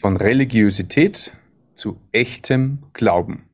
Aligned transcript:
Von 0.00 0.16
Religiosität 0.16 1.32
zu 1.74 2.00
echtem 2.12 2.84
Glauben. 2.92 3.47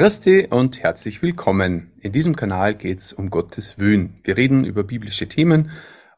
Christi 0.00 0.46
und 0.48 0.82
herzlich 0.82 1.20
willkommen. 1.20 1.92
In 2.00 2.12
diesem 2.12 2.34
Kanal 2.34 2.74
geht 2.74 3.00
es 3.00 3.12
um 3.12 3.28
Gottes 3.28 3.78
Wöhn. 3.78 4.18
Wir 4.24 4.38
reden 4.38 4.64
über 4.64 4.82
biblische 4.82 5.28
Themen 5.28 5.72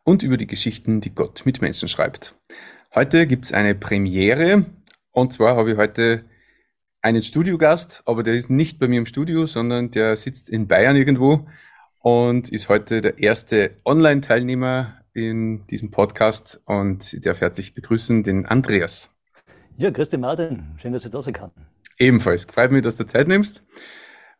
und 0.04 0.22
über 0.22 0.36
die 0.36 0.46
Geschichten, 0.46 1.00
die 1.00 1.12
Gott 1.12 1.42
mit 1.46 1.60
Menschen 1.60 1.88
schreibt. 1.88 2.36
Heute 2.94 3.26
gibt 3.26 3.46
es 3.46 3.52
eine 3.52 3.74
Premiere 3.74 4.66
und 5.10 5.32
zwar 5.32 5.56
habe 5.56 5.72
ich 5.72 5.76
heute 5.78 6.24
einen 7.00 7.24
Studiogast, 7.24 8.04
aber 8.06 8.22
der 8.22 8.34
ist 8.34 8.50
nicht 8.50 8.78
bei 8.78 8.86
mir 8.86 8.98
im 8.98 9.06
Studio, 9.06 9.48
sondern 9.48 9.90
der 9.90 10.14
sitzt 10.14 10.48
in 10.48 10.68
Bayern 10.68 10.94
irgendwo 10.94 11.48
und 11.98 12.50
ist 12.50 12.68
heute 12.68 13.00
der 13.00 13.18
erste 13.18 13.78
Online-Teilnehmer 13.84 14.98
in 15.12 15.66
diesem 15.66 15.90
Podcast 15.90 16.60
und 16.66 17.12
ich 17.12 17.22
darf 17.22 17.40
herzlich 17.40 17.74
begrüßen 17.74 18.22
den 18.22 18.46
Andreas. 18.46 19.10
Ja, 19.76 19.90
grüß 19.90 20.08
dich 20.08 20.20
Martin, 20.20 20.76
schön, 20.76 20.92
dass 20.92 21.04
ich 21.04 21.10
da 21.10 21.20
sein 21.20 21.34
kann. 21.34 21.50
Ebenfalls. 22.02 22.46
Freut 22.46 22.72
mich, 22.72 22.82
dass 22.82 22.96
du 22.96 23.06
Zeit 23.06 23.28
nimmst. 23.28 23.62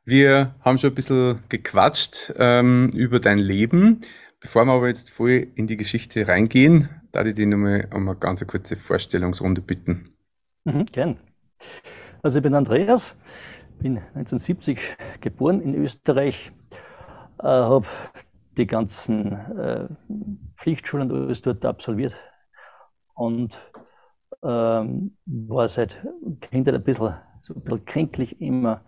Wir 0.05 0.57
haben 0.63 0.79
schon 0.79 0.91
ein 0.91 0.97
bisschen 0.97 1.45
gequatscht 1.49 2.33
ähm, 2.37 2.91
über 2.93 3.21
dein 3.21 3.39
Leben. 3.39 4.01
Bevor 4.41 4.65
wir 4.65 4.73
aber 4.73 4.89
jetzt 4.89 5.11
voll 5.11 5.47
in 5.55 5.69
die 5.69 5.77
Geschichte 5.77 6.27
reingehen, 6.27 6.89
darf 7.13 7.25
ich 7.25 7.35
dich 7.35 7.47
nochmal 7.47 7.89
um 7.95 8.09
eine 8.09 8.19
ganz 8.19 8.45
kurze 8.49 8.75
Vorstellungsrunde 8.75 9.61
bitten. 9.61 10.13
Mhm, 10.65 10.87
gern. 10.87 11.21
Also 12.21 12.41
ich 12.41 12.43
bin 12.43 12.55
Andreas, 12.55 13.15
bin 13.79 13.99
1970 13.99 14.81
geboren 15.21 15.61
in 15.61 15.77
Österreich, 15.77 16.51
äh, 17.39 17.47
habe 17.47 17.87
die 18.57 18.67
ganzen 18.67 19.35
äh, 19.57 19.87
Pflichtschulen 20.57 21.13
alles 21.13 21.43
dort 21.43 21.65
absolviert 21.65 22.17
und 23.15 23.57
ähm, 24.43 25.17
war 25.27 25.69
seit 25.69 26.05
Kindheit 26.41 26.75
ein 26.75 26.83
bisschen 26.83 27.15
so 27.43 27.55
ein 27.55 27.61
bisschen 27.61 27.85
kränklich 27.85 28.41
immer 28.41 28.83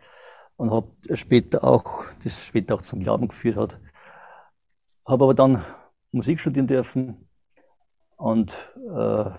und 0.57 0.71
habe 0.71 0.89
später 1.15 1.65
auch, 1.65 2.05
das 2.23 2.45
später 2.45 2.77
auch 2.77 2.83
zum 2.83 3.01
Glauben 3.01 3.29
geführt 3.29 3.57
hat. 3.57 3.79
Habe 5.05 5.25
aber 5.25 5.35
dann 5.35 5.63
Musik 6.13 6.41
studieren 6.41 6.67
dürfen 6.67 7.29
und 8.17 8.57
äh, 8.77 9.31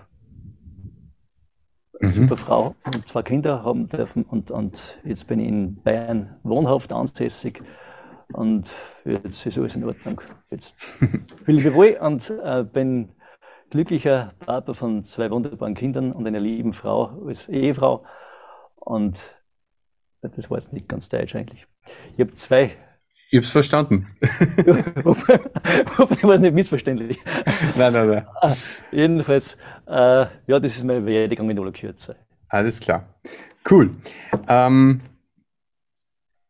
mhm. 2.00 2.08
super 2.08 2.36
Frau 2.36 2.74
und 2.84 3.08
zwei 3.08 3.22
Kinder 3.22 3.64
haben 3.64 3.88
dürfen 3.88 4.22
und, 4.24 4.50
und 4.50 5.00
jetzt 5.04 5.26
bin 5.26 5.40
ich 5.40 5.48
in 5.48 5.82
Bayern 5.82 6.36
wohnhaft 6.42 6.92
ansässig 6.92 7.62
und 8.32 8.72
jetzt 9.04 9.46
ist 9.46 9.58
alles 9.58 9.76
in 9.76 9.84
Ordnung. 9.84 10.20
Jetzt 10.50 10.74
fühle 11.44 11.58
ich 11.58 11.74
wohl 11.74 11.96
und 12.00 12.30
äh, 12.30 12.64
bin 12.64 13.08
glücklicher 13.70 14.34
Papa 14.40 14.74
von 14.74 15.04
zwei 15.04 15.30
wunderbaren 15.30 15.74
Kindern 15.74 16.12
und 16.12 16.26
einer 16.26 16.40
lieben 16.40 16.74
Frau 16.74 17.26
als 17.26 17.48
Ehefrau. 17.48 18.04
Und 18.86 19.34
das 20.22 20.48
war 20.48 20.58
jetzt 20.58 20.72
nicht 20.72 20.88
ganz 20.88 21.08
deutsch 21.08 21.34
eigentlich. 21.34 21.66
Ich 22.14 22.20
habe 22.20 22.32
zwei. 22.32 22.76
Ich 23.30 23.36
habe 23.36 23.44
es 23.44 23.50
verstanden. 23.50 24.06
Hoffentlich 25.98 26.22
war 26.22 26.34
es 26.34 26.40
nicht 26.40 26.54
missverständlich. 26.54 27.18
Nein, 27.76 27.92
nein, 27.92 28.08
nein. 28.08 28.26
Ah, 28.40 28.54
jedenfalls, 28.92 29.56
äh, 29.88 30.26
ja, 30.46 30.60
das 30.60 30.76
ist 30.76 30.84
meine 30.84 31.04
Werdegang 31.04 31.50
in 31.50 31.58
aller 31.58 31.72
Kürze. 31.72 32.14
Alles 32.48 32.78
klar. 32.78 33.20
Cool. 33.68 33.90
Ähm, 34.48 35.00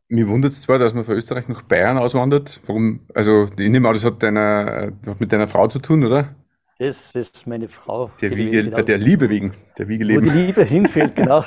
mir 0.08 0.28
wundert 0.28 0.52
es 0.52 0.60
zwar, 0.60 0.78
dass 0.78 0.92
man 0.92 1.04
von 1.04 1.14
Österreich 1.14 1.48
nach 1.48 1.62
Bayern 1.62 1.96
auswandert. 1.96 2.60
Warum? 2.66 3.00
Also, 3.14 3.48
ich 3.58 3.70
nehme 3.70 3.88
an, 3.88 3.94
das 3.94 4.04
hat, 4.04 4.22
deiner, 4.22 4.92
hat 5.06 5.20
mit 5.20 5.32
deiner 5.32 5.46
Frau 5.46 5.68
zu 5.68 5.78
tun, 5.78 6.04
oder? 6.04 6.34
Das 6.78 7.12
ist 7.12 7.46
meine 7.46 7.68
Frau. 7.68 8.10
Der, 8.20 8.36
Wiege, 8.36 8.64
genau. 8.64 8.82
der 8.82 8.98
Liebe 8.98 9.30
wegen. 9.30 9.54
Der 9.78 9.88
Wiege 9.88 10.04
Wo 10.14 10.20
die 10.20 10.28
Liebe 10.28 10.62
hinfällt, 10.62 11.16
genau. 11.16 11.38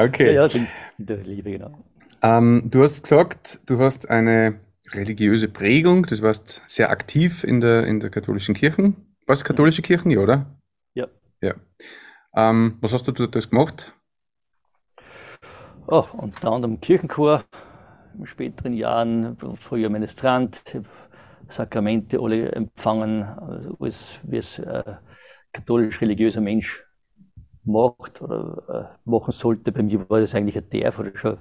okay. 0.00 0.34
Ja, 0.34 0.48
ja, 0.48 0.66
der 0.98 1.18
Liebe, 1.18 1.52
genau. 1.52 1.78
Ähm, 2.22 2.68
du 2.68 2.82
hast 2.82 3.04
gesagt, 3.04 3.60
du 3.66 3.78
hast 3.78 4.10
eine 4.10 4.58
religiöse 4.92 5.46
Prägung, 5.46 6.06
das 6.06 6.22
warst 6.22 6.60
sehr 6.66 6.90
aktiv 6.90 7.44
in 7.44 7.60
der, 7.60 7.86
in 7.86 8.00
der 8.00 8.10
katholischen 8.10 8.56
Kirche. 8.56 8.94
Was 9.26 9.44
katholische 9.44 9.82
Kirchen, 9.82 10.10
ja, 10.10 10.18
oder? 10.18 10.46
Ja. 10.94 11.06
ja. 11.40 11.54
Ähm, 12.34 12.78
was 12.80 12.92
hast 12.92 13.06
du 13.06 13.12
dort 13.12 13.50
gemacht? 13.50 13.94
Oh, 15.86 16.04
unter 16.14 16.50
anderem 16.50 16.80
Kirchenchor, 16.80 17.44
in 18.18 18.26
späteren 18.26 18.72
Jahren, 18.72 19.36
früher 19.56 19.88
Ministrant, 19.88 20.62
Sakramente 21.52 22.18
alle 22.20 22.52
empfangen, 22.52 23.24
alles, 23.78 24.18
wie 24.22 24.38
es 24.38 24.58
äh, 24.58 24.94
katholisch-religiöser 25.52 26.40
Mensch 26.40 26.84
macht 27.64 28.22
oder 28.22 28.98
äh, 29.04 29.08
machen 29.08 29.32
sollte. 29.32 29.72
Bei 29.72 29.82
mir 29.82 30.08
war 30.08 30.20
das 30.20 30.34
eigentlich 30.34 30.56
ein 30.56 30.68
Derf 30.70 30.98
oder 30.98 31.16
schon 31.16 31.38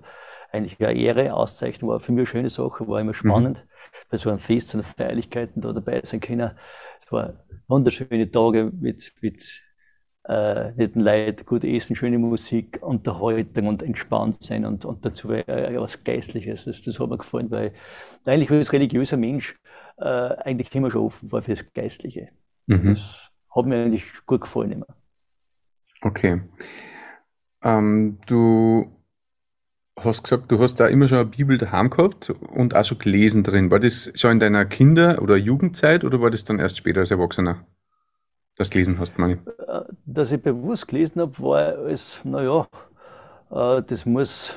eigentlich 0.51 0.79
eine 0.79 0.99
Ehre, 0.99 1.33
Auszeichnung, 1.33 1.91
war 1.91 1.99
für 1.99 2.11
mich 2.11 2.21
eine 2.21 2.27
schöne 2.27 2.49
Sache, 2.49 2.87
war 2.87 2.99
immer 2.99 3.13
spannend, 3.13 3.63
mhm. 3.63 4.07
bei 4.09 4.17
so 4.17 4.29
einem 4.29 4.39
Fest, 4.39 4.69
so 4.69 4.77
einer 4.77 4.83
Feierlichkeiten 4.83 5.61
da 5.61 5.71
dabei 5.71 6.01
sein 6.03 6.19
können. 6.19 6.51
Es 7.03 7.11
war 7.11 7.45
wunderschöne 7.67 8.29
Tage 8.29 8.71
mit, 8.77 9.13
mit 9.21 9.63
äh, 10.25 10.71
netten 10.71 11.01
Leid, 11.01 11.45
gut 11.45 11.63
essen, 11.63 11.95
schöne 11.95 12.19
Musik, 12.19 12.79
Unterhaltung 12.81 13.67
und 13.67 13.81
entspannt 13.81 14.43
sein 14.43 14.65
und, 14.65 14.85
und 14.85 15.05
dazu 15.05 15.31
äh, 15.31 15.79
was 15.79 16.03
Geistliches. 16.03 16.65
Das, 16.65 16.81
das 16.81 16.99
hat 16.99 17.09
mir 17.09 17.17
gefallen, 17.17 17.49
weil 17.49 17.73
eigentlich 18.25 18.51
als 18.51 18.73
religiöser 18.73 19.17
Mensch 19.17 19.57
äh, 20.01 20.35
eigentlich 20.43 20.73
immer 20.75 20.91
schon 20.91 21.05
offen 21.05 21.31
war 21.31 21.41
für 21.41 21.55
das 21.55 21.65
Geistliche. 21.73 22.29
Mhm. 22.67 22.95
Das 22.95 23.29
hat 23.55 23.65
mir 23.65 23.83
eigentlich 23.85 24.05
gut 24.25 24.41
gefallen 24.41 24.71
immer. 24.71 24.87
Okay. 26.01 26.41
Ähm, 27.63 28.17
du 28.25 28.91
hast 29.99 30.23
gesagt, 30.23 30.51
du 30.51 30.59
hast 30.59 30.75
da 30.79 30.87
immer 30.87 31.07
schon 31.07 31.19
eine 31.19 31.29
Bibel 31.29 31.57
daheim 31.57 31.89
gehabt 31.89 32.29
und 32.29 32.75
auch 32.75 32.85
schon 32.85 32.97
gelesen 32.97 33.43
drin. 33.43 33.69
War 33.69 33.79
das 33.79 34.11
schon 34.15 34.31
in 34.31 34.39
deiner 34.39 34.65
Kinder- 34.65 35.21
oder 35.21 35.35
Jugendzeit 35.37 36.03
oder 36.03 36.21
war 36.21 36.31
das 36.31 36.43
dann 36.43 36.59
erst 36.59 36.77
später 36.77 37.01
als 37.01 37.11
Erwachsener? 37.11 37.65
Das 38.55 38.69
gelesen 38.69 38.99
hast, 38.99 39.17
meine 39.17 39.33
ich. 39.33 39.39
Äh, 39.67 39.81
dass 40.05 40.31
ich 40.31 40.41
bewusst 40.41 40.87
gelesen 40.87 41.21
habe, 41.21 41.37
war 41.39 41.77
es, 41.87 42.21
naja, 42.23 42.67
äh, 43.51 43.81
das 43.83 44.05
muss 44.05 44.55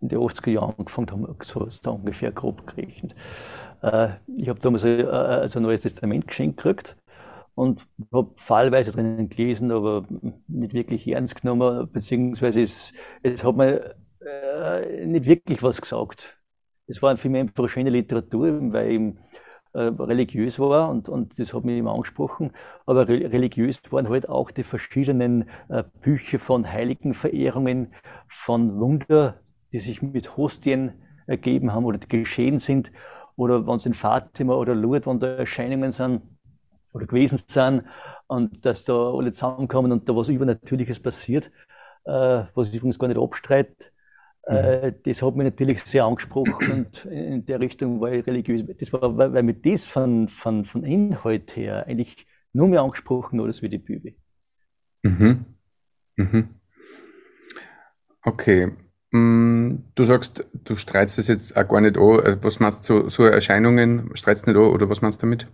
in 0.00 0.08
den 0.08 0.18
80er 0.18 0.50
Jahren 0.50 0.74
angefangen 0.78 1.10
haben, 1.10 1.36
so, 1.44 1.68
so 1.68 1.92
ungefähr 1.92 2.32
grob 2.32 2.66
gerechnet. 2.66 3.14
Äh, 3.82 4.10
ich 4.36 4.48
habe 4.48 4.60
damals 4.60 4.84
ein, 4.84 5.06
also 5.06 5.58
ein 5.58 5.62
neues 5.62 5.82
Testament 5.82 6.26
geschenkt 6.28 6.58
gekriegt 6.58 6.96
und 7.54 7.86
habe 8.12 8.32
fallweise 8.36 8.92
drinnen 8.92 9.28
gelesen, 9.28 9.70
aber 9.72 10.06
nicht 10.48 10.74
wirklich 10.74 11.06
ernst 11.08 11.42
genommen, 11.42 11.90
beziehungsweise 11.92 12.62
es, 12.62 12.92
es 13.22 13.44
hat 13.44 13.56
mir 13.56 13.96
äh, 14.20 15.06
nicht 15.06 15.26
wirklich 15.26 15.62
was 15.62 15.80
gesagt. 15.80 16.38
Es 16.86 17.02
war 17.02 17.14
mich 17.14 17.24
einfach 17.24 17.58
eine 17.58 17.68
schöne 17.68 17.90
Literatur, 17.90 18.72
weil 18.72 18.90
ich 18.92 19.00
äh, 19.74 19.80
religiös 19.82 20.58
war 20.58 20.90
und, 20.90 21.08
und 21.08 21.38
das 21.38 21.54
hat 21.54 21.64
mich 21.64 21.78
immer 21.78 21.94
angesprochen. 21.94 22.52
Aber 22.86 23.08
re 23.08 23.32
religiös 23.32 23.80
waren 23.90 24.08
halt 24.08 24.28
auch 24.28 24.50
die 24.50 24.64
verschiedenen 24.64 25.48
äh, 25.68 25.84
Bücher 26.02 26.38
von 26.38 26.70
Heiligenverehrungen, 26.70 27.94
von 28.28 28.78
Wunder, 28.80 29.40
die 29.72 29.78
sich 29.78 30.02
mit 30.02 30.36
Hostien 30.36 30.92
ergeben 31.26 31.72
haben 31.72 31.84
oder 31.84 31.98
geschehen 31.98 32.58
sind 32.58 32.92
oder 33.42 33.66
wenn 33.66 33.76
es 33.76 33.86
in 33.86 33.94
Fatima 33.94 34.54
oder 34.54 34.74
Lourdes, 34.74 35.06
wenn 35.06 35.20
da 35.20 35.34
Erscheinungen 35.34 35.90
sind 35.90 36.22
oder 36.92 37.06
gewesen 37.06 37.38
sind 37.38 37.84
und 38.28 38.64
dass 38.64 38.84
da 38.84 38.94
alle 39.12 39.32
zusammenkommen 39.32 39.92
und 39.92 40.08
da 40.08 40.14
was 40.14 40.28
Übernatürliches 40.28 41.00
passiert, 41.00 41.50
äh, 42.04 42.44
was 42.54 42.68
ich 42.68 42.76
übrigens 42.76 42.98
gar 42.98 43.08
nicht 43.08 43.20
abstreite, 43.20 43.86
äh, 44.46 44.90
mhm. 44.90 44.94
das 45.04 45.22
hat 45.22 45.36
mich 45.36 45.44
natürlich 45.44 45.82
sehr 45.84 46.04
angesprochen 46.04 46.72
und 46.72 47.04
in 47.06 47.44
der 47.46 47.60
Richtung 47.60 48.00
war 48.00 48.12
ich 48.12 48.26
religiös. 48.26 48.64
Das 48.78 48.92
war, 48.92 49.16
weil, 49.16 49.42
mich 49.42 49.62
das 49.62 49.84
von, 49.84 50.28
von, 50.28 50.64
von 50.64 50.84
Inhalt 50.84 51.56
her 51.56 51.86
eigentlich 51.86 52.26
nur 52.52 52.68
mehr 52.68 52.82
angesprochen 52.82 53.40
hat 53.40 53.46
als 53.46 53.62
wie 53.62 53.68
die 53.68 53.78
Bibel. 53.78 54.14
Mhm. 55.02 55.46
Mhm. 56.16 56.48
Okay. 58.24 58.72
Mm, 59.12 59.84
du 59.94 60.04
sagst, 60.06 60.44
du 60.64 60.76
streitst 60.76 61.18
das 61.18 61.28
jetzt 61.28 61.56
auch 61.56 61.68
gar 61.68 61.80
nicht 61.80 61.96
an. 61.96 62.18
Äh, 62.20 62.36
was 62.42 62.60
meinst 62.60 62.88
du, 62.88 63.02
so, 63.02 63.08
so 63.08 63.24
Erscheinungen 63.24 64.10
streitst 64.14 64.46
nicht 64.46 64.56
an 64.56 64.62
oder 64.62 64.88
was 64.88 65.02
meinst 65.02 65.22
du 65.22 65.26
damit? 65.26 65.46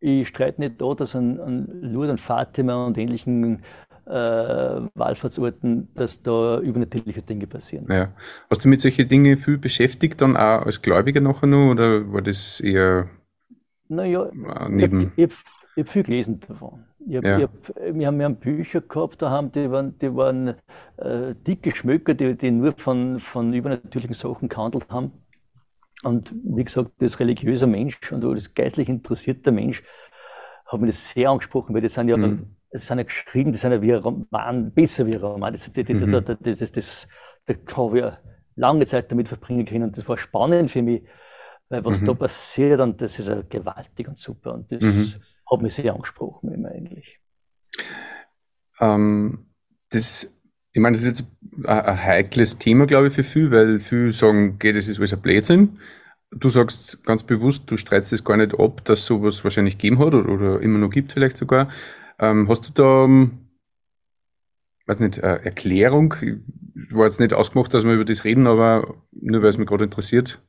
Ich 0.00 0.28
streite 0.28 0.60
nicht 0.60 0.82
an, 0.82 0.96
dass 0.96 1.14
an, 1.14 1.40
an 1.40 1.68
Lourdes 1.80 2.12
und 2.12 2.20
Fatima 2.20 2.86
und 2.86 2.98
ähnlichen 2.98 3.62
äh, 4.06 4.10
Wallfahrtsorten, 4.10 5.88
dass 5.94 6.22
da 6.22 6.60
übernatürliche 6.60 7.22
Dinge 7.22 7.46
passieren. 7.46 7.86
Ja. 7.90 8.12
Hast 8.50 8.64
du 8.64 8.68
mit 8.68 8.80
solchen 8.80 9.08
Dingen 9.08 9.36
viel 9.36 9.58
beschäftigt, 9.58 10.20
dann 10.20 10.36
auch 10.36 10.66
als 10.66 10.82
Gläubiger 10.82 11.20
nachher 11.20 11.46
noch, 11.46 11.70
oder 11.70 12.12
war 12.12 12.22
das 12.22 12.60
eher 12.60 13.08
naja, 13.88 14.30
neben... 14.68 15.12
Ich, 15.16 15.24
ich, 15.24 15.32
ich 15.76 15.82
habe 15.82 15.90
viel 15.90 16.02
gelesen 16.04 16.40
davon. 16.40 16.84
Ich 17.06 17.16
hab, 17.16 17.24
ja. 17.24 17.38
ich 17.38 17.44
hab, 17.44 17.94
wir, 17.94 18.06
haben, 18.06 18.18
wir 18.18 18.24
haben 18.24 18.36
Bücher 18.36 18.80
gehabt, 18.80 19.20
da 19.20 19.30
haben, 19.30 19.52
die 19.52 19.70
waren, 19.70 19.98
die 19.98 20.14
waren 20.14 20.54
äh, 20.96 21.34
dicke 21.46 21.74
Schmöcker, 21.74 22.14
die, 22.14 22.36
die 22.36 22.50
nur 22.50 22.72
von, 22.76 23.20
von 23.20 23.52
übernatürlichen 23.52 24.14
Sachen 24.14 24.48
gehandelt 24.48 24.90
haben. 24.90 25.12
Und 26.02 26.34
wie 26.44 26.64
gesagt, 26.64 26.92
das 26.98 27.20
religiöse 27.20 27.66
Mensch 27.66 28.12
und 28.12 28.22
das 28.22 28.54
geistlich 28.54 28.88
interessierte 28.88 29.52
Mensch 29.52 29.82
hat 30.66 30.80
mich 30.80 30.90
das 30.90 31.08
sehr 31.08 31.30
angesprochen, 31.30 31.74
weil 31.74 31.82
das 31.82 31.94
sind 31.94 32.08
ja, 32.08 32.16
mhm. 32.16 32.56
das 32.70 32.86
sind 32.86 32.98
ja 32.98 33.04
geschrieben, 33.04 33.52
das 33.52 33.60
sind 33.60 33.72
ja 33.72 33.82
wie 33.82 33.92
ein 33.92 34.00
Roman, 34.00 34.72
besser 34.72 35.06
wie 35.06 35.14
ein 35.14 35.20
Roman. 35.20 35.52
Das, 35.52 35.70
das, 35.70 35.88
mhm. 35.88 36.10
das, 36.10 36.24
das, 36.24 36.58
das, 36.58 36.72
das, 36.72 37.08
da 37.46 37.76
habe 37.76 37.98
ich 37.98 38.04
lange 38.56 38.86
Zeit 38.86 39.10
damit 39.10 39.28
verbringen 39.28 39.66
können 39.66 39.84
und 39.84 39.96
das 39.96 40.08
war 40.08 40.16
spannend 40.16 40.70
für 40.70 40.82
mich, 40.82 41.02
weil 41.68 41.84
was 41.84 42.00
mhm. 42.00 42.06
da 42.06 42.14
passiert 42.14 42.80
und 42.80 43.00
das 43.00 43.18
ist 43.18 43.28
ja 43.28 43.42
gewaltig 43.48 44.08
und 44.08 44.18
super 44.18 44.54
und 44.54 44.70
das 44.72 44.80
mhm 44.80 45.14
hat 45.50 45.62
mich 45.62 45.74
sehr 45.74 45.92
angesprochen 45.94 46.52
immer 46.52 46.70
eigentlich. 46.70 47.20
Ähm, 48.80 49.46
das, 49.90 50.34
ich 50.72 50.80
meine, 50.80 50.96
das 50.96 51.04
ist 51.04 51.18
jetzt 51.18 51.68
ein, 51.68 52.04
heikles 52.04 52.58
Thema, 52.58 52.86
glaube 52.86 53.08
ich, 53.08 53.14
für 53.14 53.22
viele, 53.22 53.50
weil 53.50 53.80
viele 53.80 54.12
sagen, 54.12 54.54
okay, 54.54 54.72
das 54.72 54.88
ist 54.88 54.98
alles 54.98 55.12
ein 55.12 55.20
Blödsinn. 55.20 55.78
Du 56.30 56.48
sagst 56.48 57.04
ganz 57.04 57.22
bewusst, 57.22 57.70
du 57.70 57.76
streitst 57.76 58.12
es 58.12 58.24
gar 58.24 58.36
nicht 58.36 58.58
ab, 58.58 58.84
dass 58.84 59.06
sowas 59.06 59.44
wahrscheinlich 59.44 59.78
gegeben 59.78 60.00
hat 60.00 60.14
oder, 60.14 60.28
oder 60.28 60.60
immer 60.60 60.78
noch 60.78 60.90
gibt 60.90 61.12
vielleicht 61.12 61.36
sogar. 61.36 61.68
Ähm, 62.18 62.48
hast 62.48 62.68
du 62.68 62.72
da, 62.72 63.04
ähm, 63.04 63.50
weiß 64.86 64.98
nicht, 64.98 65.22
eine 65.22 65.44
Erklärung? 65.44 66.14
Ich 66.20 66.94
war 66.94 67.04
jetzt 67.04 67.20
nicht 67.20 67.32
ausgemacht, 67.32 67.72
dass 67.72 67.84
wir 67.84 67.92
über 67.92 68.04
das 68.04 68.24
reden, 68.24 68.48
aber 68.48 68.96
nur 69.12 69.42
weil 69.42 69.48
es 69.48 69.58
mich 69.58 69.68
gerade 69.68 69.84
interessiert. 69.84 70.42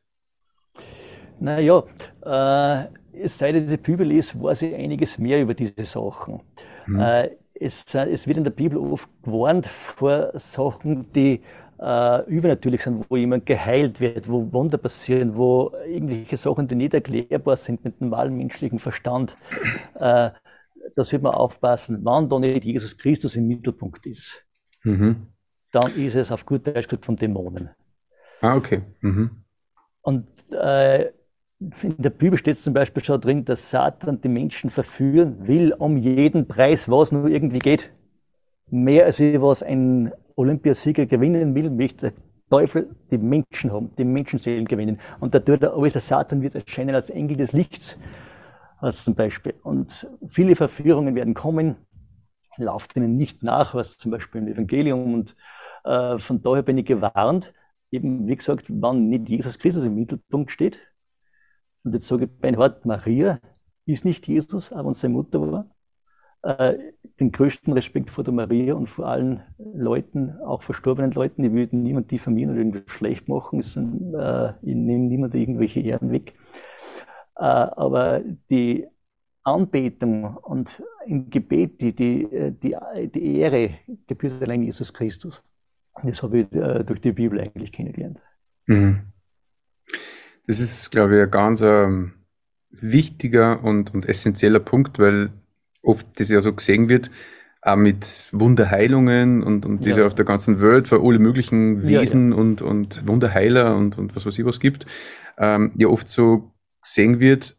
Naja, 1.40 1.84
äh, 2.24 2.88
seit 3.26 3.56
ich 3.56 3.68
die 3.68 3.78
Bibel 3.78 4.08
lese, 4.08 4.42
weiß 4.42 4.64
ich 4.64 4.76
einiges 4.76 5.18
mehr 5.18 5.42
über 5.42 5.54
diese 5.54 5.86
Sachen. 5.86 6.42
Mhm. 6.86 7.00
Äh, 7.00 7.30
es, 7.54 7.86
es, 7.94 8.28
wird 8.28 8.38
in 8.38 8.44
der 8.44 8.52
Bibel 8.52 8.78
oft 8.78 9.10
gewarnt 9.24 9.66
vor 9.66 10.32
Sachen, 10.36 11.12
die 11.14 11.42
äh, 11.80 12.26
übernatürlich 12.30 12.82
sind, 12.82 13.06
wo 13.10 13.16
jemand 13.16 13.46
geheilt 13.46 14.00
wird, 14.00 14.30
wo 14.30 14.52
Wunder 14.52 14.78
passieren, 14.78 15.36
wo 15.36 15.72
irgendwelche 15.88 16.38
Sachen, 16.38 16.68
die 16.68 16.76
nicht 16.76 16.94
erklärbar 16.94 17.58
sind 17.58 17.84
mit 17.84 18.00
dem 18.00 18.10
normalen 18.10 18.36
menschlichen 18.36 18.80
Verstand. 18.80 19.36
Äh, 19.96 20.32
da 20.96 21.04
sollte 21.04 21.20
man 21.20 21.34
aufpassen, 21.34 22.00
wann 22.04 22.30
da 22.30 22.40
nicht 22.40 22.66
Jesus 22.66 22.98
Christus 22.98 23.36
im 23.36 23.48
Mittelpunkt 23.48 24.06
ist. 24.06 24.46
Mhm. 24.84 25.28
Dann 25.72 25.96
ist 25.96 26.16
es 26.16 26.32
auf 26.32 26.46
gut 26.46 26.68
Deutsch 26.68 26.88
von 27.02 27.16
Dämonen. 27.16 27.70
Ah, 28.42 28.56
okay. 28.56 28.82
Mhm. 29.02 29.44
Und 30.02 30.28
äh, 30.52 31.12
in 31.60 31.96
der 31.98 32.10
Bibel 32.10 32.38
steht 32.38 32.57
zum 32.57 32.74
Beispiel 32.74 33.04
schon 33.04 33.22
drin, 33.22 33.46
dass 33.46 33.69
Satan 33.69 34.19
die 34.22 34.28
Menschen 34.28 34.69
verführen 34.69 35.48
will, 35.48 35.74
um 35.74 35.98
jeden 35.98 36.48
Preis, 36.48 36.90
was 36.90 37.12
nur 37.12 37.28
irgendwie 37.28 37.60
geht. 37.60 37.92
Mehr 38.69 39.06
als 39.06 39.19
wie 39.19 39.42
was 39.42 39.63
ein 39.63 40.12
Olympiasieger 40.36 41.06
gewinnen 41.06 41.56
will, 41.56 41.69
möchte 41.69 42.12
der 42.12 42.13
Teufel 42.50 42.96
die 43.10 43.18
Menschen 43.18 43.72
haben, 43.72 43.92
die 43.98 44.04
Menschenseelen 44.04 44.66
gewinnen. 44.66 45.00
Und 45.19 45.34
da 45.34 45.40
tut 45.40 45.63
er 45.63 45.75
alles, 45.75 45.94
der 45.94 46.02
Satan 46.02 46.42
wird 46.42 46.56
erscheinen 46.56 46.94
als 46.94 47.10
Engel 47.10 47.38
des 47.38 47.54
Lichts, 47.54 47.98
als 48.80 49.06
zum 49.06 49.16
Beispiel. 49.16 49.54
Und 49.63 50.08
viele 50.28 50.56
Verführungen 50.56 51.16
werden 51.16 51.34
kommen, 51.34 51.78
lauft 52.58 52.96
ihnen 52.96 53.16
nicht 53.18 53.44
nach, 53.44 53.74
was 53.74 53.98
zum 53.98 54.12
Beispiel 54.12 54.42
im 54.42 54.48
Evangelium. 54.50 55.13
Und 55.13 55.36
äh, 55.86 56.19
von 56.19 56.42
daher 56.42 56.63
bin 56.63 56.78
ich 56.78 56.86
gewarnt, 56.86 57.54
eben 57.92 58.28
wie 58.28 58.36
gesagt, 58.36 58.66
wann 58.69 59.08
nicht 59.08 59.30
Jesus 59.30 59.58
Christus 59.58 59.86
im 59.86 59.96
Mittelpunkt 59.96 60.51
steht, 60.51 60.81
und 61.86 61.94
jetzt 61.94 62.08
sage 62.08 62.26
ich 62.26 62.32
Beinhard, 62.40 62.86
Maria 62.86 63.40
ist 63.86 64.06
nicht 64.06 64.28
Jesus, 64.28 64.74
aber 64.74 64.94
seine 64.94 65.14
Mutter 65.14 65.40
war. 65.40 65.70
Äh, 66.42 66.78
den 67.20 67.32
größten 67.32 67.74
Respekt 67.74 68.10
vor 68.10 68.24
der 68.24 68.34
Maria 68.34 68.74
und 68.74 68.88
vor 68.88 69.08
allen 69.08 69.42
Leuten, 69.58 70.38
auch 70.42 70.64
verstorbenen 70.64 71.12
Leuten. 71.12 71.44
Ich 71.44 71.52
würde 71.52 71.78
niemand 71.78 72.12
diffamieren 72.12 72.52
oder 72.52 72.60
irgendwas 72.60 72.84
schlecht 72.88 73.28
machen. 73.28 73.62
Sind, 73.62 74.14
äh, 74.14 74.50
ich 74.62 74.76
nehme 74.76 75.06
niemand 75.06 75.34
irgendwelche 75.34 75.80
Ehren 75.80 76.12
weg. 76.12 76.34
Äh, 77.36 77.44
aber 77.44 78.22
die 78.50 78.88
Anbetung 79.44 80.38
und 80.38 80.84
im 81.06 81.30
Gebet, 81.30 81.82
die, 81.82 81.96
die, 81.96 82.52
die, 82.52 82.76
die 83.14 83.38
Ehre 83.38 83.76
gebührt 84.08 84.42
allein 84.42 84.64
Jesus 84.64 84.92
Christus. 84.92 85.44
Das 86.04 86.24
habe 86.24 86.40
ich 86.40 86.52
äh, 86.52 86.84
durch 86.84 87.00
die 87.00 87.12
Bibel 87.12 87.40
eigentlich 87.40 87.72
kennengelernt. 87.72 88.22
Mhm. 88.66 89.14
Das 90.48 90.60
ist, 90.60 90.92
glaube 90.92 91.16
ich, 91.16 91.24
ein 91.24 91.32
ganz 91.32 91.62
ähm, 91.62 92.14
wichtiger 92.70 93.64
und, 93.64 93.94
und 93.94 94.08
essentieller 94.08 94.60
Punkt, 94.60 95.00
weil 95.00 95.30
oft 95.82 96.08
das 96.20 96.30
ja 96.30 96.42
so 96.42 96.54
gesehen 96.54 96.90
wird, 96.90 97.10
auch 97.62 97.76
mit 97.76 98.30
Wunderheilungen 98.32 99.44
und, 99.44 99.66
und 99.66 99.86
diese 99.86 100.02
ja. 100.02 100.06
auf 100.06 100.14
der 100.14 100.26
ganzen 100.26 100.62
Welt 100.62 100.88
für 100.88 101.02
alle 101.02 101.20
möglichen 101.20 101.84
Wesen 101.84 102.32
ja, 102.32 102.36
ja. 102.36 102.42
Und, 102.42 102.62
und 102.62 103.08
Wunderheiler 103.08 103.76
und, 103.76 103.98
und 103.98 104.16
was 104.16 104.26
weiß 104.26 104.38
ich 104.38 104.46
was 104.46 104.60
gibt, 104.60 104.86
ähm, 105.38 105.72
ja 105.76 105.88
oft 105.88 106.08
so 106.08 106.52
gesehen 106.82 107.20
wird, 107.20 107.56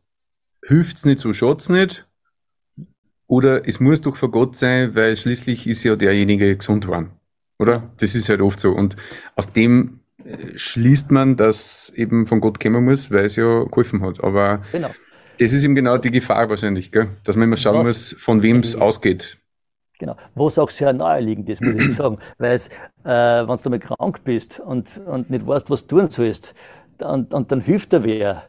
hilft's 0.64 1.04
nicht, 1.04 1.18
so 1.18 1.32
schaut's 1.32 1.68
nicht. 1.68 2.06
Oder 3.26 3.66
es 3.66 3.80
muss 3.80 4.00
doch 4.00 4.16
vor 4.16 4.30
Gott 4.30 4.56
sein, 4.56 4.94
weil 4.94 5.16
schließlich 5.16 5.66
ist 5.66 5.82
ja 5.82 5.96
derjenige 5.96 6.56
gesund 6.56 6.84
geworden. 6.84 7.10
Oder? 7.58 7.92
Das 7.98 8.14
ist 8.14 8.28
halt 8.28 8.40
oft 8.40 8.60
so. 8.60 8.70
Und 8.70 8.94
aus 9.34 9.52
dem 9.52 10.00
schließt 10.56 11.10
man, 11.10 11.36
dass 11.36 11.90
eben 11.90 12.26
von 12.26 12.40
Gott 12.40 12.60
kommen 12.60 12.84
muss, 12.84 13.10
weil 13.10 13.26
es 13.26 13.36
ja 13.36 13.64
geholfen 13.64 14.02
hat. 14.02 14.22
Aber 14.22 14.62
genau. 14.72 14.90
das 15.38 15.52
ist 15.52 15.64
eben 15.64 15.74
genau 15.74 15.98
die 15.98 16.10
Gefahr 16.10 16.48
wahrscheinlich, 16.48 16.92
gell? 16.92 17.08
dass 17.24 17.36
man 17.36 17.48
immer 17.48 17.56
schauen 17.56 17.78
Was, 17.78 17.86
muss, 17.86 18.16
von 18.18 18.42
wem 18.42 18.60
es 18.60 18.76
ausgeht. 18.76 19.38
Genau, 19.98 20.16
was 20.34 20.58
auch 20.58 20.70
sehr 20.70 20.92
naheliegend 20.92 21.48
ist, 21.48 21.62
muss 21.62 21.82
ich 21.82 21.94
sagen. 21.96 22.18
Weil 22.38 22.56
äh, 22.56 23.48
wenn 23.48 23.58
du 23.62 23.70
mal 23.70 23.78
krank 23.78 24.24
bist 24.24 24.60
und, 24.60 24.88
und 25.06 25.30
nicht 25.30 25.46
weißt, 25.46 25.70
was 25.70 25.86
du 25.86 25.96
tun 25.98 26.10
sollst, 26.10 26.54
und, 26.98 27.34
und 27.34 27.52
dann 27.52 27.60
hilft 27.60 27.92
dir 27.92 28.04
wer, 28.04 28.44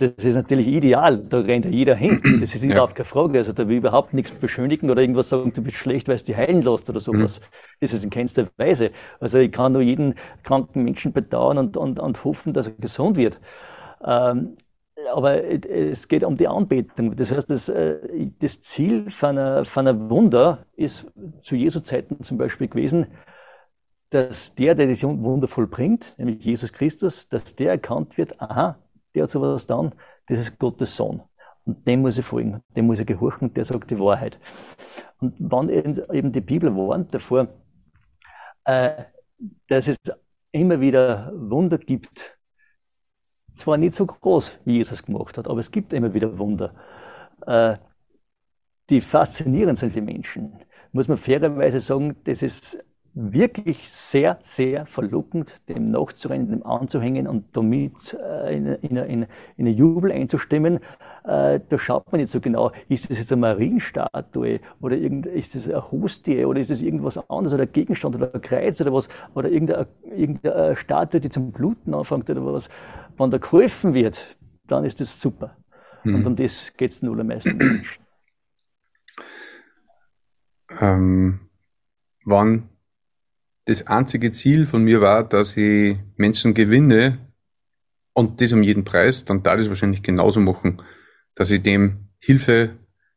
das 0.00 0.24
ist 0.24 0.34
natürlich 0.34 0.66
ideal, 0.66 1.18
da 1.18 1.40
rennt 1.40 1.66
ja 1.66 1.70
jeder 1.70 1.94
hin. 1.94 2.20
Das 2.40 2.54
ist 2.54 2.64
überhaupt 2.64 2.94
keine 2.94 3.04
Frage. 3.04 3.38
Also 3.38 3.52
da 3.52 3.68
will 3.68 3.76
ich 3.76 3.78
überhaupt 3.78 4.14
nichts 4.14 4.30
beschönigen 4.30 4.90
oder 4.90 5.02
irgendwas 5.02 5.28
sagen, 5.28 5.52
du 5.52 5.62
bist 5.62 5.76
schlecht, 5.76 6.08
weil 6.08 6.16
es 6.16 6.24
dich 6.24 6.36
heilen 6.36 6.62
lässt 6.62 6.88
oder 6.88 7.00
sowas. 7.00 7.40
Mhm. 7.40 7.44
Das 7.80 7.92
ist 7.92 8.04
in 8.04 8.10
keinster 8.10 8.48
Weise. 8.56 8.90
Also 9.20 9.38
ich 9.38 9.52
kann 9.52 9.72
nur 9.72 9.82
jeden 9.82 10.14
kranken 10.42 10.84
Menschen 10.84 11.12
bedauern 11.12 11.58
und, 11.58 11.76
und, 11.76 12.00
und 12.00 12.24
hoffen, 12.24 12.52
dass 12.52 12.66
er 12.66 12.72
gesund 12.72 13.16
wird. 13.16 13.40
Ähm, 14.04 14.56
aber 15.12 15.44
es 15.44 16.08
geht 16.08 16.24
um 16.24 16.36
die 16.36 16.48
Anbetung. 16.48 17.16
Das 17.16 17.32
heißt, 17.32 17.50
das, 17.50 17.68
äh, 17.68 17.98
das 18.38 18.62
Ziel 18.62 19.10
von 19.10 19.30
einer, 19.30 19.64
von 19.64 19.86
einer 19.86 20.10
Wunder 20.10 20.66
ist 20.76 21.06
zu 21.42 21.56
Jesu 21.56 21.80
Zeiten 21.80 22.22
zum 22.22 22.38
Beispiel 22.38 22.68
gewesen, 22.68 23.06
dass 24.10 24.54
der, 24.54 24.74
der 24.74 24.88
das 24.88 25.02
Wunder 25.02 25.48
vollbringt, 25.48 26.14
nämlich 26.18 26.44
Jesus 26.44 26.72
Christus, 26.72 27.28
dass 27.28 27.54
der 27.54 27.70
erkannt 27.70 28.18
wird, 28.18 28.40
aha, 28.40 28.78
der 29.14 29.24
hat 29.24 29.30
sowas 29.30 29.66
dann, 29.66 29.94
das 30.26 30.38
ist 30.38 30.58
Gottes 30.58 30.96
Sohn. 30.96 31.22
Und 31.64 31.86
dem 31.86 32.00
muss 32.02 32.18
ich 32.18 32.24
folgen, 32.24 32.62
dem 32.74 32.86
muss 32.86 33.00
ich 33.00 33.06
gehorchen, 33.06 33.52
der 33.52 33.64
sagt 33.64 33.90
die 33.90 33.98
Wahrheit. 33.98 34.38
Und 35.18 35.34
wann 35.38 35.68
eben 35.68 36.32
die 36.32 36.40
Bibel 36.40 36.74
warnt 36.74 37.14
davor, 37.14 37.48
äh, 38.64 39.04
dass 39.68 39.88
es 39.88 39.96
immer 40.52 40.80
wieder 40.80 41.32
Wunder 41.34 41.78
gibt, 41.78 42.38
zwar 43.54 43.76
nicht 43.76 43.94
so 43.94 44.06
groß, 44.06 44.58
wie 44.64 44.76
Jesus 44.78 45.04
gemacht 45.04 45.36
hat, 45.38 45.48
aber 45.48 45.60
es 45.60 45.70
gibt 45.70 45.92
immer 45.92 46.12
wieder 46.14 46.38
Wunder, 46.38 46.74
äh, 47.46 47.76
die 48.88 49.00
faszinierend 49.00 49.78
sind 49.78 49.92
für 49.92 50.02
Menschen. 50.02 50.58
Muss 50.92 51.08
man 51.08 51.18
fairerweise 51.18 51.80
sagen, 51.80 52.16
das 52.24 52.42
ist 52.42 52.82
wirklich 53.14 53.90
sehr, 53.90 54.38
sehr 54.42 54.86
verlockend, 54.86 55.60
dem 55.68 55.90
nachzurennen, 55.90 56.48
dem 56.48 56.64
anzuhängen 56.64 57.26
und 57.26 57.44
damit 57.56 58.14
äh, 58.14 58.56
in, 58.56 58.66
in, 58.66 58.96
in, 58.96 59.22
in 59.22 59.26
eine 59.58 59.70
Jubel 59.70 60.12
einzustimmen. 60.12 60.78
Äh, 61.24 61.60
da 61.68 61.78
schaut 61.78 62.10
man 62.12 62.20
nicht 62.20 62.30
so 62.30 62.40
genau, 62.40 62.72
ist 62.88 63.10
das 63.10 63.18
jetzt 63.18 63.32
eine 63.32 63.40
Marienstatue 63.40 64.60
oder 64.80 64.96
irgend, 64.96 65.26
ist 65.26 65.54
das 65.54 65.68
eine 65.68 65.90
Hostie 65.90 66.44
oder 66.44 66.60
ist 66.60 66.70
das 66.70 66.82
irgendwas 66.82 67.18
anderes 67.28 67.52
oder 67.52 67.64
ein 67.64 67.72
Gegenstand 67.72 68.14
oder 68.16 68.32
ein 68.32 68.40
Kreuz 68.40 68.80
oder 68.80 68.92
was 68.92 69.08
oder 69.34 69.50
irgendeine, 69.50 69.88
irgendeine 70.04 70.76
Statue, 70.76 71.20
die 71.20 71.30
zum 71.30 71.52
Bluten 71.52 71.94
anfängt 71.94 72.30
oder 72.30 72.44
was. 72.44 72.68
Wenn 73.18 73.30
da 73.30 73.38
geholfen 73.38 73.92
wird, 73.92 74.36
dann 74.66 74.84
ist 74.84 75.00
das 75.00 75.20
super. 75.20 75.56
Mhm. 76.04 76.14
Und 76.14 76.26
um 76.26 76.36
das 76.36 76.72
geht 76.76 76.92
es 76.92 77.02
nur 77.02 77.18
am 77.18 77.26
meisten 77.26 77.56
Menschen. 77.56 78.04
Ähm, 80.80 81.40
wann 82.24 82.69
das 83.66 83.86
einzige 83.86 84.30
Ziel 84.30 84.66
von 84.66 84.82
mir 84.82 85.00
war, 85.00 85.28
dass 85.28 85.56
ich 85.56 85.96
Menschen 86.16 86.54
gewinne 86.54 87.18
und 88.12 88.40
das 88.40 88.52
um 88.52 88.62
jeden 88.62 88.84
Preis, 88.84 89.24
dann 89.24 89.42
darf 89.42 89.56
ich 89.56 89.62
es 89.62 89.68
wahrscheinlich 89.68 90.02
genauso 90.02 90.40
machen, 90.40 90.82
dass 91.34 91.50
ich 91.50 91.62
dem 91.62 92.08
Hilfe 92.18 92.70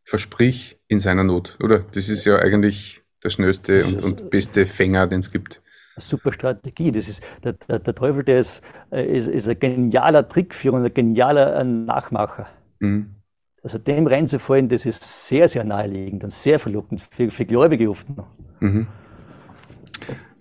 versprich 0.03 0.79
in 0.87 0.99
seiner 0.99 1.23
Not, 1.23 1.57
oder? 1.61 1.79
Das 1.79 2.09
ist 2.09 2.25
ja 2.25 2.37
eigentlich 2.37 3.01
der 3.23 3.29
schnellste 3.29 3.85
und, 3.85 4.03
und 4.03 4.29
beste 4.29 4.65
Fänger, 4.65 5.07
den 5.07 5.19
es 5.19 5.31
gibt. 5.31 5.61
Super 5.97 6.33
Strategie. 6.33 6.91
Das 6.91 7.07
ist, 7.07 7.23
der, 7.43 7.53
der, 7.53 7.79
der 7.79 7.95
Teufel, 7.95 8.23
der 8.23 8.39
ist, 8.39 8.61
äh, 8.91 9.05
ist, 9.05 9.27
ist 9.27 9.47
ein 9.47 9.59
genialer 9.59 10.27
Trickführer 10.27 10.77
und 10.77 10.85
ein 10.85 10.93
genialer 10.93 11.55
äh, 11.55 11.63
Nachmacher. 11.63 12.47
Mhm. 12.79 13.15
Also 13.61 13.77
dem 13.77 14.07
reinzufallen, 14.07 14.67
das 14.67 14.85
ist 14.85 15.27
sehr, 15.27 15.47
sehr 15.47 15.63
naheliegend 15.63 16.23
und 16.23 16.31
sehr 16.31 16.59
verlockend 16.59 17.01
für, 17.01 17.31
für 17.31 17.45
Gläubige 17.45 17.89
oft 17.89 18.09
noch. 18.09 18.27
Mhm. 18.59 18.87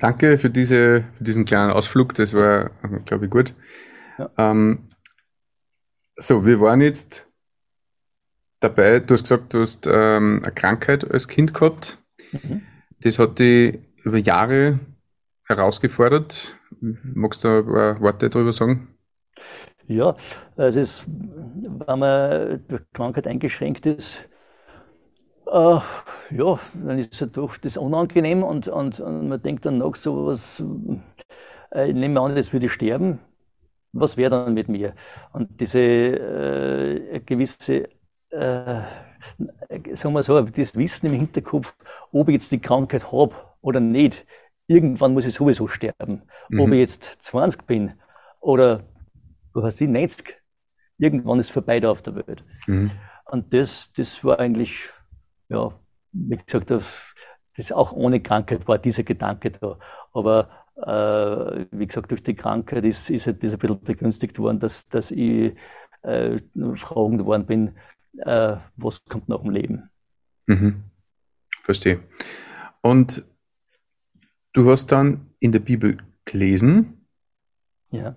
Danke 0.02 0.36
für, 0.36 0.50
diese, 0.50 1.04
für 1.12 1.22
diesen 1.22 1.44
kleinen 1.44 1.70
Ausflug, 1.70 2.14
das 2.14 2.34
war, 2.34 2.72
glaube 3.04 3.26
ich, 3.26 3.30
gut. 3.30 3.54
Ja. 4.18 4.30
Ähm, 4.36 4.88
so, 6.16 6.44
wir 6.44 6.60
waren 6.60 6.80
jetzt 6.80 7.30
dabei, 8.58 8.98
du 8.98 9.14
hast 9.14 9.22
gesagt, 9.22 9.54
du 9.54 9.60
hast 9.60 9.86
ähm, 9.86 10.40
eine 10.42 10.52
Krankheit 10.52 11.08
als 11.08 11.28
Kind 11.28 11.54
gehabt. 11.54 11.98
Mhm. 12.32 12.62
Das 13.00 13.20
hat 13.20 13.38
dich 13.38 13.78
über 14.02 14.18
Jahre 14.18 14.80
herausgefordert. 15.44 16.56
Magst 16.80 17.44
du 17.44 17.58
ein 17.58 17.64
paar 17.64 18.00
Worte 18.00 18.28
darüber 18.28 18.52
sagen? 18.52 18.88
Ja, 19.86 20.16
also 20.56 20.80
es, 20.80 21.04
wenn 21.06 21.98
man 22.00 22.64
durch 22.66 22.82
Krankheit 22.92 23.28
eingeschränkt 23.28 23.86
ist, 23.86 24.28
äh, 25.52 25.80
ja, 26.36 26.60
dann 26.74 26.98
ist 26.98 27.20
es 27.20 27.32
doch 27.32 27.56
das 27.58 27.76
unangenehm 27.76 28.42
und, 28.42 28.68
und, 28.68 29.00
und 29.00 29.28
man 29.28 29.42
denkt 29.42 29.66
dann 29.66 29.78
noch 29.78 29.96
so 29.96 30.26
was, 30.26 30.62
äh, 31.74 31.88
ich 31.90 31.94
nehme 31.94 32.20
an, 32.20 32.36
jetzt 32.36 32.52
würde 32.52 32.66
ich 32.66 32.72
sterben, 32.72 33.18
was 33.92 34.16
wäre 34.16 34.30
dann 34.30 34.54
mit 34.54 34.68
mir? 34.68 34.94
Und 35.32 35.60
diese 35.60 35.78
äh, 35.80 37.20
gewisse, 37.20 37.88
äh, 38.30 38.82
sagen 39.94 40.14
wir 40.14 40.22
so, 40.22 40.40
das 40.40 40.76
Wissen 40.76 41.06
im 41.06 41.12
Hinterkopf, 41.12 41.74
ob 42.10 42.28
ich 42.28 42.34
jetzt 42.34 42.52
die 42.52 42.60
Krankheit 42.60 43.12
habe 43.12 43.34
oder 43.60 43.80
nicht, 43.80 44.26
irgendwann 44.66 45.12
muss 45.12 45.26
ich 45.26 45.34
sowieso 45.34 45.68
sterben. 45.68 46.22
Mhm. 46.48 46.60
Ob 46.60 46.70
ich 46.70 46.78
jetzt 46.78 47.04
20 47.22 47.66
bin 47.66 47.92
oder 48.40 48.84
du 49.52 49.62
hast 49.62 49.80
die 49.80 49.86
90, 49.86 50.34
irgendwann 50.98 51.40
ist 51.40 51.50
vorbei 51.50 51.80
da 51.80 51.90
auf 51.90 52.02
der 52.02 52.16
Welt. 52.16 52.44
Mhm. 52.66 52.90
Und 53.26 53.52
das, 53.52 53.92
das 53.92 54.24
war 54.24 54.38
eigentlich, 54.38 54.90
ja, 55.52 55.72
wie 56.12 56.36
gesagt, 56.36 56.70
das, 56.70 56.84
das 57.56 57.72
auch 57.72 57.92
ohne 57.92 58.20
Krankheit 58.20 58.66
war 58.66 58.78
dieser 58.78 59.02
Gedanke 59.02 59.50
da. 59.50 59.78
Aber 60.12 60.48
äh, 60.76 61.66
wie 61.70 61.86
gesagt, 61.86 62.10
durch 62.10 62.22
die 62.22 62.34
Krankheit 62.34 62.84
ist, 62.84 63.10
ist 63.10 63.26
halt 63.26 63.42
das 63.42 63.52
ein 63.52 63.58
bisschen 63.58 63.82
begünstigt 63.82 64.38
worden, 64.38 64.60
dass, 64.60 64.88
dass 64.88 65.10
ich 65.10 65.54
äh, 66.02 66.38
fragen 66.76 67.24
worden 67.24 67.46
bin, 67.46 67.76
äh, 68.18 68.56
was 68.76 69.04
kommt 69.04 69.28
nach 69.28 69.42
dem 69.42 69.50
Leben. 69.50 69.90
Mhm. 70.46 70.84
Verstehe. 71.62 72.02
Und 72.80 73.24
du 74.52 74.68
hast 74.70 74.90
dann 74.90 75.30
in 75.38 75.52
der 75.52 75.60
Bibel 75.60 75.98
gelesen. 76.24 77.06
Ja. 77.90 78.16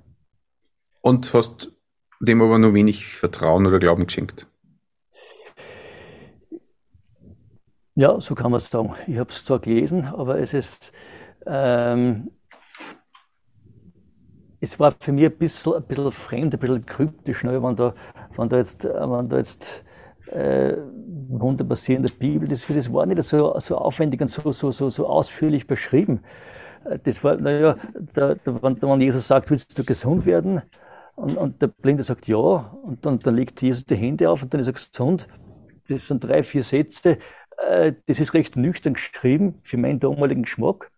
Und 1.02 1.34
hast 1.34 1.72
dem 2.22 2.42
aber 2.42 2.58
nur 2.58 2.74
wenig 2.74 3.06
Vertrauen 3.06 3.68
oder 3.68 3.78
Glauben 3.78 4.06
geschenkt. 4.06 4.48
Ja, 7.96 8.20
so 8.22 8.36
kann 8.36 8.52
man 8.52 8.58
es 8.58 8.70
sagen. 8.70 8.94
Ich 9.08 9.18
habe 9.18 9.30
es 9.32 9.46
zwar 9.46 9.60
gelesen, 9.60 10.06
aber 10.06 10.40
es 10.40 10.54
ist, 10.54 10.92
ähm, 11.46 12.30
es 14.60 14.80
war 14.80 14.94
für 15.00 15.12
mich 15.12 15.26
ein 15.26 15.38
bisschen, 15.38 15.74
ein 15.76 15.84
bisschen 15.84 16.12
fremd, 16.12 16.54
ein 16.54 16.60
bisschen 16.60 16.86
kryptisch, 16.86 17.44
ne, 17.44 17.62
wenn, 17.62 17.76
da, 17.76 17.94
wenn 18.36 18.50
da 18.50 18.58
jetzt, 18.58 18.84
wenn 18.84 19.30
da 19.30 19.38
jetzt 19.38 19.84
äh, 20.28 20.76
Wunder 21.28 21.64
passieren 21.64 22.04
in 22.04 22.10
der 22.10 22.16
Bibel, 22.18 22.48
das, 22.48 22.66
das 22.68 22.92
war 22.92 23.06
nicht 23.06 23.22
so, 23.24 23.58
so 23.60 23.78
aufwendig 23.78 24.22
und 24.22 24.30
so, 24.30 24.52
so, 24.52 24.72
so, 24.72 24.90
so 24.90 25.08
ausführlich 25.08 25.68
beschrieben. 25.68 26.22
Äh, 26.86 27.00
das 27.04 27.24
war, 27.24 27.38
naja, 27.38 27.78
da, 28.14 28.36
da, 28.36 28.62
wenn 28.64 29.02
Jesus 29.02 29.28
sagt, 29.28 29.50
willst 29.52 29.78
du 29.78 29.84
gesund 29.84 30.26
werden? 30.26 30.62
Und, 31.16 31.38
und 31.38 31.62
der 31.62 31.68
Blinde 31.68 32.04
sagt 32.04 32.28
ja, 32.28 32.38
und 32.38 33.06
dann, 33.06 33.20
dann 33.20 33.36
legt 33.36 33.62
Jesus 33.62 33.86
die 33.86 33.96
Hände 33.96 34.30
auf 34.30 34.44
und 34.44 34.54
dann 34.54 34.62
ist 34.62 34.68
er 34.68 34.74
gesund. 34.74 35.28
Das 35.88 36.08
sind 36.08 36.24
drei, 36.24 36.44
vier 36.44 36.64
Sätze. 36.64 37.18
Äh, 37.58 37.94
das 38.08 38.20
ist 38.20 38.34
recht 38.34 38.56
nüchtern 38.56 38.94
geschrieben 38.94 39.60
für 39.64 39.78
meinen 39.78 40.00
damaligen 40.00 40.44
Geschmack 40.44 40.92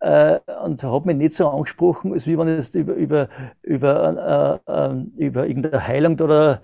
äh, 0.00 0.38
und 0.64 0.82
hat 0.82 1.06
mich 1.06 1.16
nicht 1.16 1.34
so 1.34 1.48
angesprochen, 1.48 2.12
als 2.12 2.26
wie 2.26 2.38
wenn 2.38 2.48
es 2.48 2.74
über, 2.74 2.94
über, 2.94 3.28
über, 3.62 4.62
äh, 4.66 4.72
äh, 4.72 5.26
über 5.26 5.46
irgendeine 5.46 5.86
Heilung 5.86 6.18
oder 6.20 6.62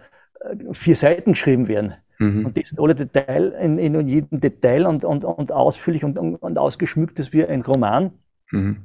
vier 0.73 0.97
Seiten 0.97 1.33
geschrieben 1.33 1.69
werden. 1.69 1.95
Mhm. 2.19 2.47
Und 2.47 2.57
das 2.57 2.71
sind 2.71 2.81
alle 2.81 2.95
Detail, 2.95 3.53
in, 3.61 3.79
in 3.79 4.09
jedem 4.09 4.41
Detail 4.41 4.87
und, 4.87 5.05
und, 5.05 5.25
und 5.25 5.53
ausführlich 5.53 6.05
und, 6.05 6.19
und 6.19 6.59
ausgeschmückt 6.59 7.19
ist 7.19 7.33
wie 7.33 7.45
ein 7.45 7.63
Roman, 7.63 8.13
mhm. 8.51 8.79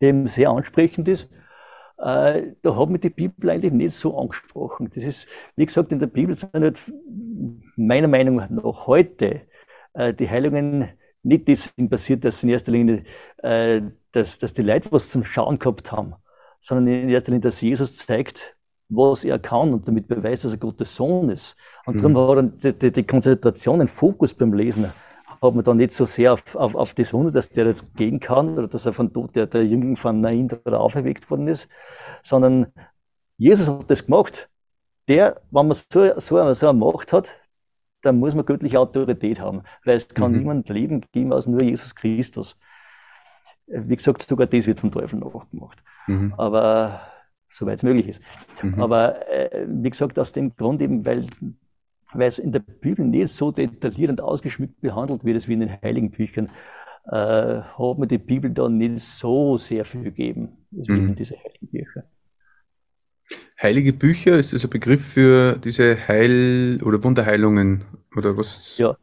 dem 0.00 0.26
sehr 0.28 0.50
ansprechend 0.50 1.08
ist. 1.08 1.28
Äh, 1.98 2.52
da 2.62 2.76
hat 2.76 2.88
mich 2.88 3.02
die 3.02 3.10
Bibel 3.10 3.50
eigentlich 3.50 3.72
nicht 3.72 3.94
so 3.94 4.18
angesprochen. 4.18 4.90
Das 4.94 5.04
ist, 5.04 5.28
wie 5.56 5.66
gesagt, 5.66 5.92
in 5.92 5.98
der 5.98 6.06
Bibel 6.06 6.34
sind 6.34 6.54
halt 6.54 6.80
meiner 7.76 8.08
Meinung 8.08 8.36
nach 8.36 8.86
heute 8.86 9.42
äh, 9.94 10.14
die 10.14 10.28
Heilungen 10.28 10.88
nicht 11.22 11.48
deswegen 11.48 11.90
passiert, 11.90 12.24
dass 12.24 12.42
in 12.42 12.48
erster 12.48 12.72
Linie, 12.72 13.04
äh, 13.38 13.82
dass, 14.12 14.38
dass 14.38 14.54
die 14.54 14.62
Leute 14.62 14.90
was 14.90 15.10
zum 15.10 15.24
Schauen 15.24 15.58
gehabt 15.58 15.92
haben, 15.92 16.14
sondern 16.60 16.86
in 16.88 17.08
erster 17.08 17.32
Linie, 17.32 17.42
dass 17.42 17.60
Jesus 17.60 17.96
zeigt, 17.96 18.56
was 18.88 19.24
er 19.24 19.38
kann 19.38 19.72
und 19.72 19.86
damit 19.86 20.08
beweist, 20.08 20.44
dass 20.44 20.52
er 20.52 20.58
Gottes 20.58 20.96
Sohn 20.96 21.30
ist. 21.30 21.56
Und 21.86 21.96
mhm. 21.96 21.98
darum 21.98 22.14
war 22.14 22.36
dann 22.36 22.58
die, 22.58 22.72
die, 22.72 22.92
die 22.92 23.06
Konzentration, 23.06 23.78
den 23.78 23.88
Fokus 23.88 24.34
beim 24.34 24.52
Lesen, 24.52 24.92
hat 25.40 25.54
man 25.54 25.64
dann 25.64 25.76
nicht 25.78 25.92
so 25.92 26.04
sehr 26.04 26.32
auf, 26.32 26.54
auf, 26.54 26.74
auf 26.74 26.94
das 26.94 27.12
Wunder, 27.14 27.30
dass 27.30 27.50
der 27.50 27.66
jetzt 27.66 27.94
gehen 27.94 28.20
kann 28.20 28.58
oder 28.58 28.68
dass 28.68 28.86
er 28.86 28.92
von 28.92 29.12
Tod 29.12 29.34
der, 29.36 29.46
der 29.46 29.64
Jüngling 29.64 29.96
von 29.96 30.20
Nain 30.20 30.50
oder 30.64 30.80
auferweckt 30.80 31.30
worden 31.30 31.48
ist, 31.48 31.68
sondern 32.22 32.72
Jesus 33.38 33.68
hat 33.68 33.90
das 33.90 34.04
gemacht. 34.04 34.48
Der, 35.08 35.40
wenn 35.50 35.66
man 35.66 35.74
so, 35.74 36.18
so, 36.20 36.54
so 36.54 36.68
eine 36.68 36.78
Macht 36.78 37.12
hat, 37.12 37.38
da 38.02 38.12
muss 38.12 38.34
man 38.34 38.46
göttliche 38.46 38.78
Autorität 38.78 39.40
haben, 39.40 39.62
weil 39.84 39.96
es 39.96 40.08
kann 40.08 40.32
mhm. 40.32 40.38
niemand 40.38 40.68
Leben 40.68 41.02
geben 41.12 41.32
als 41.32 41.46
nur 41.46 41.62
Jesus 41.62 41.94
Christus. 41.94 42.56
Wie 43.66 43.96
gesagt, 43.96 44.22
sogar 44.22 44.46
das 44.46 44.66
wird 44.66 44.80
vom 44.80 44.90
Teufel 44.90 45.18
nachgemacht. 45.18 45.82
Mhm. 46.06 46.34
Aber 46.36 47.00
soweit 47.48 47.78
es 47.78 47.82
möglich 47.82 48.08
ist. 48.08 48.22
Mhm. 48.62 48.80
Aber 48.80 49.28
äh, 49.28 49.66
wie 49.68 49.90
gesagt, 49.90 50.18
aus 50.18 50.32
dem 50.32 50.50
Grund 50.50 50.82
eben, 50.82 51.04
weil, 51.04 51.26
weil 52.12 52.28
es 52.28 52.38
in 52.38 52.52
der 52.52 52.60
Bibel 52.60 53.04
nicht 53.04 53.28
so 53.28 53.50
detailliert 53.50 54.10
und 54.10 54.20
ausgeschmückt 54.20 54.80
behandelt 54.80 55.24
wird, 55.24 55.46
wie 55.46 55.54
in 55.54 55.60
den 55.60 55.82
heiligen 55.82 56.10
Büchern, 56.10 56.48
äh, 57.06 57.60
hat 57.62 57.98
mir 57.98 58.06
die 58.06 58.18
Bibel 58.18 58.50
da 58.50 58.68
nicht 58.68 59.00
so 59.00 59.56
sehr 59.56 59.84
viel 59.84 60.02
gegeben, 60.02 60.66
wie 60.70 60.92
mhm. 60.92 61.08
in 61.10 61.16
diese 61.16 61.36
heiligen 61.36 61.68
Bücher. 61.68 62.04
Heilige 63.60 63.92
Bücher, 63.92 64.38
ist 64.38 64.52
das 64.52 64.64
ein 64.64 64.70
Begriff 64.70 65.04
für 65.04 65.56
diese 65.56 66.08
Heil- 66.08 66.80
oder 66.82 67.02
Wunderheilungen 67.04 67.84
oder 68.16 68.36
was? 68.36 68.78
Ja, 68.78 68.96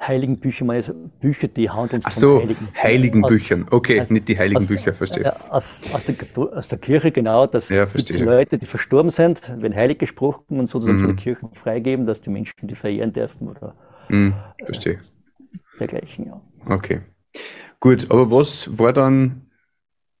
Heiligen 0.00 0.40
Bücher, 0.40 0.74
ist 0.74 0.94
Bücher, 1.20 1.46
die 1.46 1.68
handeln 1.68 2.00
Ach 2.04 2.10
so, 2.10 2.40
von 2.40 2.48
Heiligen, 2.48 2.68
heiligen 2.74 3.22
Büchern. 3.22 3.66
Okay, 3.70 4.00
aus, 4.00 4.08
nicht 4.08 4.28
die 4.28 4.38
Heiligen 4.38 4.56
aus, 4.56 4.68
Bücher, 4.68 4.94
verstehe. 4.94 5.30
Aus, 5.52 5.82
aus, 5.92 6.04
der, 6.06 6.16
aus 6.56 6.68
der 6.68 6.78
Kirche, 6.78 7.12
genau, 7.12 7.46
dass 7.46 7.68
ja, 7.68 7.84
die 7.84 8.16
Leute, 8.18 8.56
die 8.56 8.64
verstorben 8.64 9.10
sind, 9.10 9.42
wenn 9.58 9.74
heilig 9.74 9.98
gesprochen 9.98 10.58
und 10.58 10.70
sozusagen 10.70 10.98
mhm. 10.98 11.04
von 11.04 11.16
der 11.16 11.22
Kirche 11.22 11.50
freigeben, 11.52 12.06
dass 12.06 12.22
die 12.22 12.30
Menschen 12.30 12.54
die 12.62 12.74
verehren 12.74 13.12
dürfen 13.12 13.46
oder 13.46 13.74
mhm, 14.08 14.32
verstehe. 14.64 14.94
Äh, 14.94 15.78
dergleichen, 15.80 16.26
ja. 16.28 16.40
Okay. 16.66 17.00
Gut, 17.78 18.10
aber 18.10 18.30
was 18.30 18.78
war 18.78 18.94
dann 18.94 19.50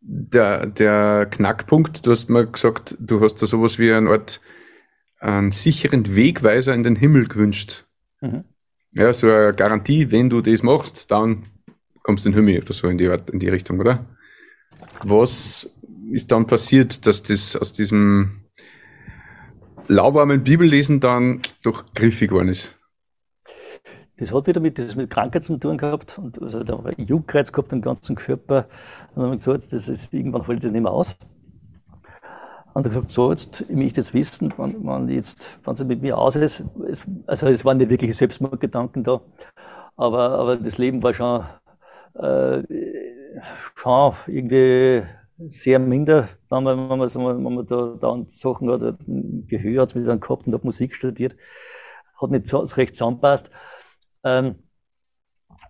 der, 0.06 0.66
der 0.66 1.26
Knackpunkt, 1.30 2.06
du 2.06 2.10
hast 2.10 2.28
mal 2.28 2.46
gesagt, 2.46 2.96
du 3.00 3.20
hast 3.20 3.36
da 3.36 3.46
sowas 3.46 3.78
wie 3.78 3.92
eine 3.92 4.10
Art 4.10 4.40
einen 5.18 5.52
sicheren 5.52 6.14
Wegweiser 6.14 6.74
in 6.74 6.82
den 6.82 6.96
Himmel 6.96 7.26
gewünscht. 7.26 7.86
Mhm. 8.20 8.44
Ja, 8.92 9.12
so 9.12 9.28
eine 9.28 9.54
Garantie, 9.54 10.10
wenn 10.12 10.28
du 10.28 10.42
das 10.42 10.62
machst, 10.62 11.10
dann 11.10 11.46
kommst 12.02 12.24
du 12.24 12.28
in 12.28 12.34
den 12.34 12.44
Himmel 12.44 12.62
oder 12.62 12.74
so 12.74 12.86
in 12.88 12.98
die, 12.98 13.06
in 13.32 13.38
die 13.38 13.48
Richtung, 13.48 13.80
oder? 13.80 14.04
Was 15.02 15.70
ist 16.12 16.30
dann 16.30 16.46
passiert, 16.46 17.06
dass 17.06 17.22
das 17.22 17.56
aus 17.56 17.72
diesem 17.72 18.42
lauwarmen 19.88 20.44
Bibellesen 20.44 21.00
dann 21.00 21.40
doch 21.62 21.94
griffig 21.94 22.28
geworden 22.28 22.48
ist? 22.48 22.76
Das 24.24 24.32
hat 24.32 24.46
wieder 24.46 24.60
mit, 24.60 24.78
das 24.78 24.96
mit 24.96 25.10
Krankheit 25.10 25.44
zu 25.44 25.58
tun 25.58 25.76
gehabt 25.76 26.18
und 26.18 26.40
also 26.40 26.64
da 26.64 26.82
war 26.82 26.98
Juckreiz 26.98 27.52
gehabt 27.52 27.74
im 27.74 27.82
ganzen 27.82 28.16
Körper. 28.16 28.64
Und 29.10 29.16
dann 29.16 29.24
haben 29.24 29.30
wir 29.32 29.36
gesagt, 29.36 29.70
das 29.70 29.86
ist, 29.86 30.14
irgendwann 30.14 30.44
fällt 30.44 30.64
das 30.64 30.72
nicht 30.72 30.80
mehr 30.80 30.92
aus. 30.92 31.18
Und 32.72 32.86
er 32.86 32.88
gesagt, 32.88 33.10
so, 33.10 33.30
jetzt, 33.30 33.60
ich 33.68 33.76
möchte 33.76 34.00
jetzt 34.00 34.14
wissen, 34.14 34.52
wann, 34.56 34.76
wann 34.78 35.10
jetzt, 35.10 35.58
wann 35.64 35.74
es 35.74 35.84
mit 35.84 36.00
mir 36.00 36.16
aus 36.16 36.36
ist. 36.36 36.64
Es, 36.90 37.02
also 37.26 37.48
es 37.48 37.66
waren 37.66 37.76
nicht 37.76 37.90
wirklich 37.90 38.16
Selbstmordgedanken 38.16 39.04
da, 39.04 39.20
aber, 39.94 40.30
aber 40.30 40.56
das 40.56 40.78
Leben 40.78 41.02
war 41.02 41.12
schon, 41.12 41.44
äh, 42.14 42.62
schon 43.76 44.14
irgendwie 44.26 45.02
sehr 45.36 45.78
minder, 45.78 46.30
wenn 46.48 46.64
man, 46.64 46.78
wenn 46.78 46.98
man, 46.98 47.44
wenn 47.44 47.54
man 47.54 47.66
da, 47.66 47.94
da 48.00 48.24
Sachen 48.28 48.70
hat, 48.70 48.96
Gehör 49.06 49.82
hat 49.82 49.90
es 49.90 49.94
mit 49.94 50.06
dann 50.06 50.20
gehabt 50.20 50.46
und 50.46 50.54
habe 50.54 50.64
Musik 50.64 50.94
studiert, 50.94 51.36
hat 52.18 52.30
nicht 52.30 52.46
so 52.46 52.60
recht 52.60 52.96
zusammenpasst. 52.96 53.50
Ähm, 54.24 54.56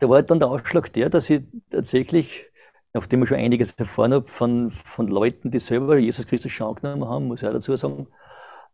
da 0.01 0.09
war 0.09 0.23
dann 0.23 0.39
der 0.39 0.49
Ausschlag 0.49 0.93
der, 0.93 1.11
dass 1.11 1.31
ich 1.31 1.43
tatsächlich, 1.71 2.45
nachdem 2.93 3.23
ich 3.23 3.29
schon 3.29 3.39
einiges 3.39 3.73
erfahren 3.75 4.13
habe 4.15 4.27
von, 4.27 4.71
von 4.71 5.09
Leuten, 5.09 5.51
die 5.51 5.59
selber 5.59 5.99
Jesus 5.99 6.27
Christus 6.27 6.53
schon 6.53 6.69
angenommen 6.69 7.09
haben, 7.09 7.27
muss 7.27 7.43
ich 7.43 7.49
auch 7.49 7.53
dazu 7.53 7.77
sagen, 7.77 8.09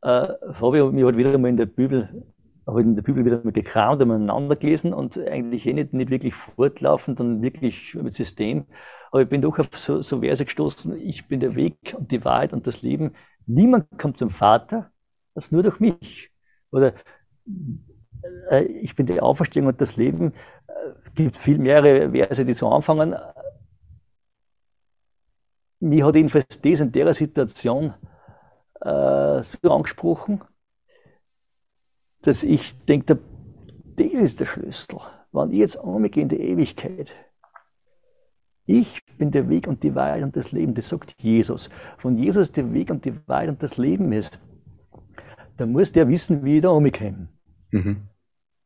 äh, 0.03 0.09
habe 0.09 0.79
ich 0.79 0.93
mich 0.93 1.05
halt 1.05 1.17
wieder 1.17 1.39
mal 1.39 1.49
in 1.49 1.57
der 1.57 1.67
Bibel, 1.67 2.25
habe 2.67 2.81
in 2.83 2.95
der 2.95 3.03
Bibel 3.03 3.25
wieder 3.25 3.41
mal 3.43 3.53
gekramt 3.53 4.03
und 4.03 4.11
aneinander 4.11 4.57
gelesen 4.57 4.93
und 4.95 5.19
eigentlich 5.19 5.67
eh 5.67 5.73
nicht, 5.73 5.93
nicht 5.93 6.11
wirklich 6.11 6.35
fortlaufend 6.35 7.21
und 7.21 7.43
wirklich 7.43 7.95
mit 7.95 8.15
System. 8.15 8.67
Aber 9.11 9.23
ich 9.23 9.29
bin 9.29 9.43
doch 9.43 9.59
auf 9.59 9.69
so, 9.75 10.03
so 10.03 10.21
Verse 10.21 10.45
gestoßen, 10.45 10.97
ich 10.99 11.27
bin 11.29 11.41
der 11.41 11.57
Weg 11.57 11.95
und 11.99 12.11
die 12.13 12.25
Wahrheit 12.25 12.53
und 12.53 12.67
das 12.67 12.83
Leben. 12.83 13.13
Niemand 13.47 13.99
kommt 13.99 14.17
zum 14.17 14.31
Vater, 14.31 14.93
das 15.35 15.51
nur 15.53 15.63
durch 15.63 15.81
mich. 15.81 16.31
Oder 16.71 16.95
äh, 18.51 18.63
ich 18.63 18.95
bin 18.95 19.07
die 19.07 19.21
Auferstehung 19.21 19.69
und 19.69 19.81
das 19.81 19.97
Leben. 19.97 20.33
Es 20.67 21.09
äh, 21.09 21.11
gibt 21.15 21.37
viel 21.37 21.59
mehrere 21.59 22.11
Verse, 22.11 22.45
die 22.45 22.55
so 22.55 22.69
anfangen. 22.69 23.15
Mich 25.81 26.03
hat 26.03 26.15
jedenfalls 26.15 26.61
das 26.61 26.81
in 26.81 26.93
der 26.93 27.15
Situation 27.15 27.95
äh, 28.81 29.43
so 29.43 29.71
angesprochen, 29.71 30.43
dass 32.23 32.43
ich 32.43 32.77
denke, 32.85 33.19
das 33.97 34.07
ist 34.07 34.41
der 34.41 34.47
Schlüssel. 34.47 35.01
Wenn 35.33 35.53
ich 35.53 35.59
jetzt 35.59 35.77
umgehe 35.77 36.23
in 36.23 36.29
die 36.29 36.41
Ewigkeit, 36.41 37.15
ich 38.67 39.05
bin 39.17 39.31
der 39.31 39.49
Weg 39.49 39.67
und 39.67 39.83
die 39.83 39.95
Wahrheit 39.95 40.23
und 40.23 40.37
das 40.37 40.53
Leben, 40.53 40.75
das 40.75 40.89
sagt 40.89 41.15
Jesus. 41.23 41.71
Wenn 42.03 42.19
Jesus 42.19 42.53
der 42.53 42.73
Weg 42.73 42.91
und 42.91 43.05
die 43.05 43.17
Wahrheit 43.27 43.49
und 43.49 43.63
das 43.63 43.79
Leben 43.79 44.13
ist, 44.13 44.41
dann 45.57 45.73
muss 45.73 45.93
der 45.93 46.09
wissen, 46.09 46.45
wie 46.45 46.57
ich 46.57 46.63
da 46.63 46.71
umgehe. 46.71 47.29
Mhm. 47.71 48.10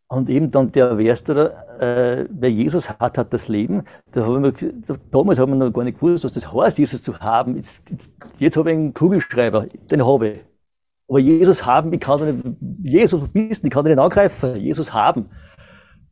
Und 0.09 0.29
eben 0.29 0.51
dann 0.51 0.71
der 0.71 0.99
Erste, 0.99 1.55
äh, 1.81 2.29
wer 2.31 2.51
Jesus 2.51 2.91
hat, 2.91 3.19
hat 3.19 3.33
das 3.33 3.49
Leben. 3.49 3.85
Da 4.13 4.25
haben 4.25 4.45
wir, 4.45 4.53
damals 5.11 5.39
haben 5.39 5.53
wir 5.53 5.57
noch 5.57 5.73
gar 5.73 5.85
nicht 5.85 5.99
gewusst, 5.99 6.25
was 6.25 6.33
das 6.33 6.53
heißt, 6.53 6.79
Jesus 6.79 7.03
zu 7.03 7.19
haben. 7.21 7.57
Jetzt, 7.57 7.81
jetzt, 7.91 8.13
jetzt 8.39 8.57
habe 8.57 8.71
ich 8.71 8.77
einen 8.77 8.95
Kugelschreiber, 8.95 9.67
den 9.91 10.07
habe 10.07 10.29
ich. 10.29 10.41
Aber 11.09 11.19
Jesus 11.19 11.65
haben, 11.67 11.93
ich 11.93 12.01
kann 12.01 12.23
nicht, 12.23 12.39
Jesus 12.83 13.29
bist, 13.29 13.65
ich 13.65 13.71
kann 13.71 13.85
nicht 13.85 13.99
angreifen, 13.99 14.57
Jesus 14.57 14.93
haben. 14.93 15.31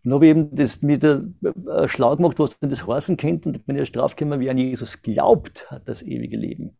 Dann 0.05 0.15
habe 0.15 0.27
ich 0.27 0.31
eben 0.31 0.55
das 0.55 0.83
mit 0.83 1.03
der 1.03 1.23
äh, 1.69 1.89
schlau 1.89 2.17
gemacht, 2.17 2.39
was 2.39 2.59
denn 2.59 2.71
das 2.71 2.87
heißen 2.87 3.17
könnte, 3.17 3.49
und 3.49 3.67
bin 3.67 3.77
erst 3.77 3.95
draufgekommen, 3.95 4.41
wie 4.41 4.51
an 4.51 4.59
Jesus 4.59 5.01
glaubt, 5.03 5.71
hat 5.71 5.89
das 5.89 6.03
ewige 6.03 6.37
Leben. 6.37 6.77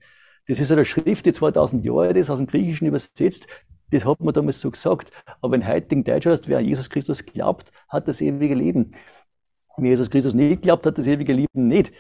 Das 0.49 0.59
ist 0.59 0.73
eine 0.73 0.85
Schrift, 0.85 1.25
die 1.25 1.33
2000 1.33 1.85
Jahre 1.85 2.09
alt 2.09 2.17
ist, 2.17 2.31
aus 2.31 2.39
dem 2.39 2.49
Griechischen 2.49 2.89
übersetzt. 2.89 3.47
Das 3.93 4.07
hat 4.07 4.21
man 4.21 4.33
damals 4.33 4.61
so 4.61 4.71
gesagt. 4.71 5.11
Aber 5.41 5.55
in 5.55 5.67
heutigen 5.67 6.03
Deutsch 6.03 6.27
heißt, 6.27 6.49
wer 6.49 6.59
an 6.59 6.65
Jesus 6.65 6.89
Christus 6.89 7.25
glaubt, 7.25 7.71
hat 7.89 8.09
das 8.09 8.21
ewige 8.21 8.55
Leben. 8.55 8.93
Wer 9.77 9.91
Jesus 9.91 10.11
Christus 10.11 10.35
nicht 10.35 10.63
glaubt, 10.63 10.87
hat 10.87 10.99
das 10.99 11.07
ewige 11.07 11.33
Leben 11.33 11.69
nicht. 11.69 11.93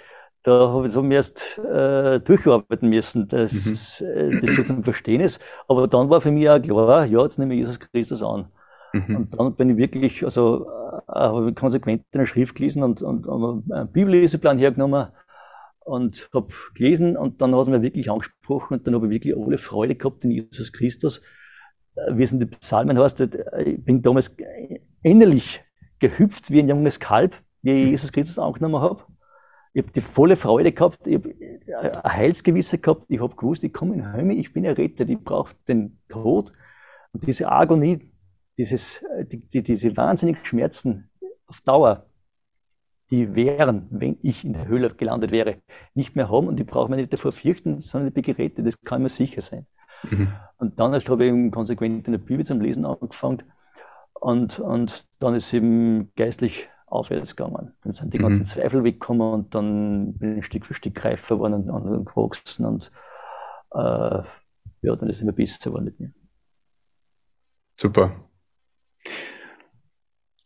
Da 0.42 0.70
habe 0.70 0.86
ich 0.86 0.92
so 0.92 1.04
erst 1.04 1.58
äh, 1.58 2.18
durcharbeiten 2.18 2.88
müssen, 2.88 3.28
dass 3.28 4.00
mhm. 4.00 4.06
äh, 4.06 4.40
das 4.40 4.56
so 4.56 4.62
zum 4.62 4.82
Verstehen 4.82 5.20
ist. 5.20 5.40
Aber 5.68 5.86
dann 5.86 6.10
war 6.10 6.20
für 6.20 6.32
mich 6.32 6.48
auch 6.48 6.60
klar, 6.60 7.04
ja, 7.04 7.22
jetzt 7.22 7.38
nehme 7.38 7.54
ich 7.54 7.60
Jesus 7.60 7.78
Christus 7.78 8.22
an. 8.22 8.46
Mhm. 8.92 9.16
Und 9.16 9.38
dann 9.38 9.54
bin 9.54 9.70
ich 9.70 9.76
wirklich, 9.76 10.24
also 10.24 10.66
äh, 10.66 11.12
habe 11.12 11.52
konsequent 11.54 12.02
in 12.10 12.18
der 12.18 12.26
Schrift 12.26 12.56
gelesen 12.56 12.82
und, 12.82 13.02
und, 13.02 13.26
und 13.26 13.70
einen 13.72 13.92
Bibelleseplan 13.92 14.58
hergenommen 14.58 15.08
und 15.84 16.28
habe 16.34 16.48
gelesen 16.74 17.16
und 17.16 17.40
dann 17.40 17.54
hat 17.54 17.62
es 17.62 17.68
mir 17.68 17.82
wirklich 17.82 18.10
angesprochen 18.10 18.74
und 18.74 18.86
dann 18.86 18.94
habe 18.94 19.06
ich 19.06 19.12
wirklich 19.12 19.36
alle 19.36 19.58
Freude 19.58 19.94
gehabt 19.94 20.24
in 20.24 20.30
Jesus 20.32 20.72
Christus 20.72 21.22
wie 22.10 22.22
es 22.22 22.32
in 22.32 22.40
den 22.40 22.50
Psalmen 22.50 22.98
heißt, 22.98 23.20
ich 23.20 23.84
bin 23.84 24.02
damals 24.02 24.34
innerlich 25.02 25.62
gehüpft 25.98 26.50
wie 26.50 26.60
ein 26.60 26.68
junges 26.68 26.98
Kalb, 27.00 27.36
wie 27.62 27.70
ich 27.70 27.90
Jesus 27.90 28.12
Christus 28.12 28.38
angenommen 28.38 28.80
habe. 28.80 29.04
Ich 29.74 29.82
habe 29.82 29.92
die 29.92 30.00
volle 30.00 30.36
Freude 30.36 30.72
gehabt, 30.72 31.06
ich 31.06 31.16
habe 31.16 31.34
ein 32.02 32.12
Heilsgewisse 32.12 32.78
gehabt, 32.78 33.06
ich 33.08 33.20
habe 33.20 33.34
gewusst, 33.34 33.64
ich 33.64 33.72
komme 33.72 33.94
in 33.94 34.02
den 34.02 34.14
Himmel, 34.14 34.38
ich 34.38 34.52
bin 34.52 34.64
errettet, 34.64 35.08
ich 35.08 35.18
brauche 35.18 35.54
den 35.66 35.98
Tod. 36.08 36.52
Und 37.12 37.26
diese 37.26 37.50
Agonie, 37.50 38.10
dieses, 38.58 39.02
die, 39.30 39.40
die, 39.40 39.62
diese 39.62 39.96
wahnsinnigen 39.96 40.44
Schmerzen 40.44 41.10
auf 41.46 41.60
Dauer, 41.62 42.06
die 43.10 43.34
wären, 43.34 43.88
wenn 43.90 44.18
ich 44.22 44.44
in 44.44 44.54
der 44.54 44.66
Höhle 44.66 44.90
gelandet 44.90 45.30
wäre, 45.30 45.56
nicht 45.94 46.16
mehr 46.16 46.30
haben 46.30 46.48
und 46.48 46.58
ich 46.58 46.66
brauche 46.66 46.90
mich 46.90 47.00
nicht 47.00 47.12
davor 47.12 47.32
fürchten, 47.32 47.80
sondern 47.80 48.08
ich 48.08 48.14
bin 48.14 48.22
gerettet, 48.22 48.66
das 48.66 48.80
kann 48.82 49.02
mir 49.02 49.10
sicher 49.10 49.42
sein. 49.42 49.66
Mhm. 50.02 50.32
Und 50.58 50.78
dann 50.78 50.92
erst 50.94 51.08
habe 51.08 51.24
ich 51.24 51.30
eben 51.30 51.50
konsequent 51.50 52.06
in 52.06 52.12
der 52.12 52.18
Bibel 52.18 52.44
zum 52.44 52.60
Lesen 52.60 52.84
angefangen. 52.84 53.42
Und, 54.14 54.60
und 54.60 55.06
dann 55.18 55.34
ist 55.34 55.52
eben 55.52 56.12
geistlich 56.14 56.68
aufwärts 56.86 57.34
gegangen. 57.34 57.72
Dann 57.82 57.92
sind 57.92 58.12
die 58.14 58.18
mhm. 58.18 58.22
ganzen 58.22 58.44
Zweifel 58.44 58.84
weggekommen 58.84 59.32
und 59.32 59.54
dann 59.54 60.14
bin 60.18 60.38
ich 60.38 60.46
Stück 60.46 60.66
für 60.66 60.74
Stück 60.74 61.04
reifer 61.04 61.36
geworden 61.36 61.70
und, 61.70 61.88
und 61.88 62.04
gewachsen 62.04 62.66
und 62.66 62.92
äh, 63.72 64.22
ja, 64.82 64.96
dann 64.96 65.08
ist 65.08 65.16
es 65.16 65.22
immer 65.22 65.32
besser 65.32 65.70
geworden 65.70 65.84
mit 65.86 65.98
mir. 65.98 66.12
Super. 67.76 68.14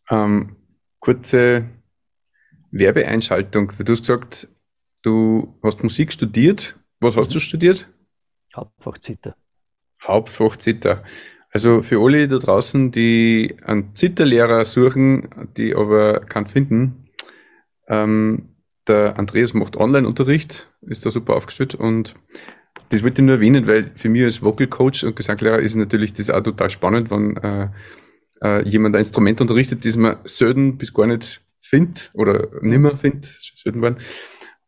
Ähm, 0.09 0.57
kurze 1.01 1.69
Werbeeinschaltung. 2.71 3.73
Du 3.79 3.92
hast 3.92 4.03
gesagt, 4.03 4.49
du 5.03 5.59
hast 5.62 5.83
Musik 5.83 6.12
studiert. 6.12 6.79
Was 7.01 7.16
hast 7.16 7.31
mhm. 7.31 7.35
du 7.35 7.40
studiert? 7.40 7.88
Hauptfach 8.55 8.99
Zither. 8.99 9.37
Hauptfach 10.03 10.57
Zither. 10.57 11.03
Also 11.51 11.83
für 11.83 12.01
alle 12.03 12.29
da 12.29 12.39
draußen, 12.39 12.91
die 12.93 13.57
einen 13.65 13.95
Zitterlehrer 13.95 14.65
suchen, 14.65 15.29
die 15.57 15.75
aber 15.75 16.21
keinen 16.21 16.49
finden, 16.49 17.09
ähm, 17.89 18.57
der 18.87 19.19
Andreas 19.19 19.55
macht 19.55 19.77
Online-Unterricht, 19.77 20.71
ist 20.83 21.07
da 21.07 21.11
super 21.11 21.35
aufgestellt 21.35 21.75
und 21.75 22.15
das 22.91 23.03
wollte 23.03 23.23
ich 23.23 23.27
nur 23.27 23.37
erwähnen, 23.37 23.67
weil 23.67 23.91
für 23.97 24.09
mich 24.09 24.23
als 24.23 24.43
Vocal 24.43 24.67
Coach 24.67 25.03
und 25.03 25.17
Gesangslehrer 25.17 25.59
ist 25.59 25.75
natürlich 25.75 26.13
das 26.13 26.31
auch 26.31 26.43
total 26.43 26.71
spannend, 26.71 27.11
wenn 27.11 27.37
äh, 27.39 27.69
äh, 28.43 28.69
jemand 28.69 28.95
ein 28.95 29.01
Instrument 29.01 29.41
unterrichtet, 29.41 29.85
das 29.85 29.97
man 29.97 30.19
selten 30.25 30.79
bis 30.79 30.93
gar 30.95 31.07
nicht 31.07 31.41
findet 31.59 32.11
oder 32.15 32.49
nimmer 32.61 32.97
findet, 32.97 33.27
selten 33.57 33.83
waren. 33.83 33.97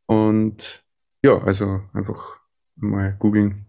Und 0.06 0.82
ja, 1.22 1.38
also 1.38 1.82
einfach 1.92 2.38
mal 2.76 3.14
googeln, 3.18 3.66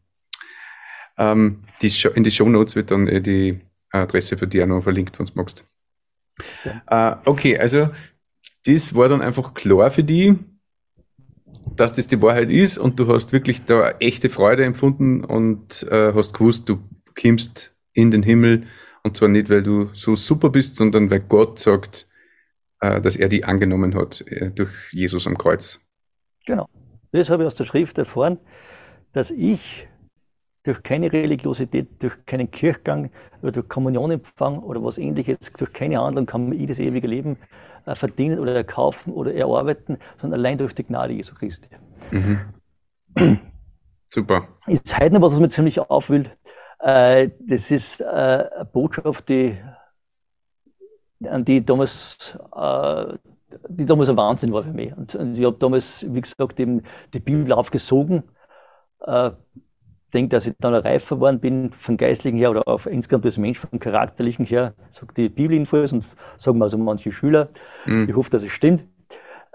ähm, 1.19 1.59
die 1.81 1.91
in 2.15 2.23
die 2.23 2.31
Show 2.31 2.49
Notes 2.49 2.75
wird 2.75 2.91
dann 2.91 3.07
äh, 3.07 3.21
die 3.21 3.59
Adresse 3.91 4.37
für 4.37 4.47
dich 4.47 4.63
auch 4.63 4.67
noch 4.67 4.81
verlinkt, 4.81 5.19
wenn 5.19 5.25
du 5.25 5.33
magst. 5.35 5.65
Ja. 6.63 7.11
Äh, 7.11 7.17
okay, 7.25 7.59
also 7.59 7.89
das 8.65 8.95
war 8.95 9.09
dann 9.09 9.21
einfach 9.21 9.53
klar 9.53 9.91
für 9.91 10.03
dich, 10.03 10.33
dass 11.75 11.93
das 11.93 12.07
die 12.07 12.21
Wahrheit 12.21 12.49
ist 12.49 12.77
und 12.77 12.99
du 12.99 13.07
hast 13.07 13.33
wirklich 13.33 13.65
da 13.65 13.91
echte 13.99 14.29
Freude 14.29 14.63
empfunden 14.63 15.23
und 15.23 15.83
äh, 15.91 16.13
hast 16.13 16.33
gewusst, 16.33 16.67
du 16.69 16.79
kommst 17.21 17.75
in 17.93 18.11
den 18.11 18.23
Himmel 18.23 18.67
und 19.03 19.17
zwar 19.17 19.29
nicht, 19.29 19.49
weil 19.49 19.63
du 19.63 19.89
so 19.93 20.15
super 20.15 20.49
bist, 20.49 20.77
sondern 20.77 21.11
weil 21.11 21.21
Gott 21.21 21.59
sagt, 21.59 22.07
äh, 22.79 23.01
dass 23.01 23.15
er 23.15 23.27
die 23.27 23.43
angenommen 23.43 23.95
hat 23.95 24.21
äh, 24.27 24.51
durch 24.51 24.71
Jesus 24.91 25.27
am 25.27 25.37
Kreuz. 25.37 25.81
Genau. 26.45 26.67
Das 27.11 27.29
habe 27.29 27.43
ich 27.43 27.47
aus 27.47 27.55
der 27.55 27.65
Schrift 27.65 27.97
erfahren, 27.97 28.39
dass 29.13 29.31
ich 29.31 29.88
durch 30.69 30.83
keine 30.83 31.11
Religiosität, 31.11 31.87
durch 31.97 32.23
keinen 32.27 32.51
Kirchgang 32.51 33.09
oder 33.41 33.51
durch 33.53 33.67
Kommunionempfang 33.67 34.59
oder 34.59 34.83
was 34.83 34.99
ähnliches, 34.99 35.51
durch 35.57 35.73
keine 35.73 35.99
Handlung 35.99 36.27
kann 36.27 36.47
man 36.47 36.67
das 36.67 36.77
ewige 36.77 37.07
Leben 37.07 37.37
äh, 37.87 37.95
verdienen 37.95 38.37
oder 38.37 38.53
erkaufen 38.53 39.11
oder 39.11 39.33
erarbeiten, 39.33 39.97
sondern 40.21 40.39
allein 40.39 40.59
durch 40.59 40.75
die 40.75 40.83
Gnade 40.83 41.13
Jesu 41.13 41.33
Christi. 41.33 41.67
Mhm. 42.11 42.39
Super. 44.13 44.49
Ist 44.67 44.95
heute 44.95 45.15
noch 45.15 45.21
was, 45.21 45.33
was 45.33 45.39
mir 45.39 45.49
ziemlich 45.49 45.79
aufwühlt. 45.79 46.29
Äh, 46.79 47.31
das 47.39 47.71
ist 47.71 48.01
äh, 48.01 48.05
eine 48.05 48.69
Botschaft, 48.71 49.27
die, 49.27 49.57
an 51.27 51.43
die 51.45 51.65
damals, 51.65 52.37
die 53.69 53.85
damals 53.85 54.09
ein 54.09 54.17
Wahnsinn 54.17 54.53
war 54.53 54.63
für 54.63 54.71
mich. 54.73 54.95
Und, 54.95 55.15
ich 55.15 55.43
habe 55.43 55.57
damals, 55.59 56.05
wie 56.07 56.21
gesagt, 56.21 56.59
eben 56.59 56.83
die 57.11 57.19
Bibel 57.19 57.51
aufgesogen 57.53 58.23
denke, 60.09 60.29
dass 60.29 60.45
ich 60.45 60.53
dann 60.59 60.73
reifer 60.73 61.15
geworden 61.15 61.39
bin, 61.39 61.71
vom 61.71 61.97
Geistlichen 61.97 62.37
her 62.37 62.51
oder 62.51 62.67
auch 62.67 62.85
insgesamt 62.85 63.25
als 63.25 63.37
Mensch, 63.37 63.59
vom 63.59 63.79
Charakterlichen 63.79 64.45
her, 64.45 64.73
sagt 64.91 65.17
die 65.17 65.29
Bibel 65.29 65.53
jedenfalls 65.53 65.93
und 65.93 66.05
sagen 66.37 66.57
wir 66.57 66.65
also 66.65 66.77
manche 66.77 67.11
Schüler. 67.11 67.49
Mhm. 67.85 68.09
Ich 68.09 68.15
hoffe, 68.15 68.29
dass 68.29 68.43
es 68.43 68.51
stimmt. 68.51 68.85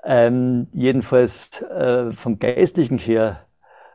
Ähm, 0.04 0.68
jedenfalls 0.72 1.62
äh, 1.62 2.12
vom 2.12 2.38
Geistlichen 2.38 2.98
her 2.98 3.46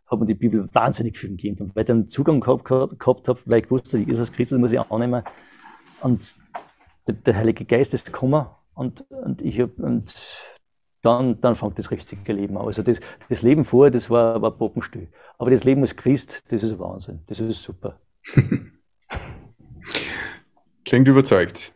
hat 0.07 0.19
mir 0.19 0.25
die 0.25 0.33
Bibel 0.33 0.67
wahnsinnig 0.73 1.17
viel 1.17 1.29
gegeben. 1.29 1.65
Und 1.65 1.75
weil 1.75 1.83
ich 1.83 1.87
dann 1.87 2.07
Zugang 2.07 2.39
gehabt, 2.39 2.65
gehabt 2.65 3.27
habe, 3.27 3.39
weil 3.45 3.63
ich 3.63 3.69
wusste, 3.69 3.99
Jesus 3.99 4.31
Christus 4.31 4.57
muss 4.57 4.71
ich 4.71 4.79
annehmen. 4.79 5.23
Und 6.01 6.35
der, 7.07 7.13
der 7.13 7.35
Heilige 7.35 7.65
Geist 7.65 7.93
ist 7.93 8.11
gekommen 8.11 8.47
und, 8.73 9.01
und 9.11 9.41
ich 9.41 9.59
habe, 9.59 9.73
und 9.77 10.15
dann, 11.01 11.39
dann 11.41 11.55
fängt 11.55 11.77
das 11.77 11.91
richtige 11.91 12.33
Leben 12.33 12.57
an. 12.57 12.65
Also 12.65 12.81
das, 12.81 12.99
das 13.29 13.41
Leben 13.41 13.63
vorher, 13.63 13.91
das 13.91 14.09
war, 14.09 14.41
war 14.41 14.51
Poppenstill. 14.51 15.09
Aber 15.39 15.49
das 15.51 15.63
Leben 15.63 15.81
als 15.81 15.95
Christ, 15.95 16.43
das 16.49 16.61
ist 16.63 16.77
Wahnsinn. 16.77 17.21
Das 17.27 17.39
ist 17.39 17.63
super. 17.63 17.99
Klingt 20.85 21.07
überzeugt. 21.07 21.73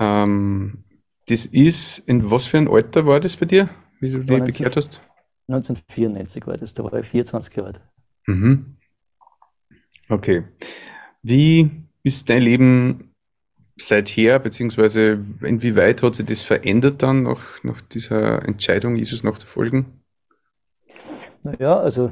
Ähm, 0.00 0.84
Das 1.28 1.46
ist, 1.46 1.98
in 2.08 2.30
was 2.30 2.46
für 2.46 2.58
ein 2.58 2.68
Alter 2.68 3.06
war 3.06 3.20
das 3.20 3.36
bei 3.36 3.46
dir, 3.46 3.68
wie 4.00 4.10
du 4.10 4.18
dich 4.24 4.42
bekehrt 4.44 4.76
hast? 4.76 5.00
1994 5.48 6.46
war 6.46 6.56
das, 6.56 6.74
da 6.74 6.82
war 6.84 6.94
ich 6.94 7.06
24 7.06 7.54
Jahre 7.56 7.68
alt. 7.68 7.80
Mhm. 8.26 8.76
Okay. 10.08 10.44
Wie 11.22 11.70
ist 12.02 12.28
dein 12.28 12.42
Leben 12.42 13.12
seither, 13.76 14.38
beziehungsweise 14.38 15.24
inwieweit 15.42 16.02
hat 16.02 16.14
sich 16.14 16.26
das 16.26 16.42
verändert 16.44 17.02
dann 17.02 17.24
nach, 17.24 17.62
nach 17.64 17.80
dieser 17.80 18.42
Entscheidung, 18.46 18.96
Jesus 18.96 19.24
nachzufolgen? 19.24 20.03
Naja, 21.44 21.78
also 21.78 22.10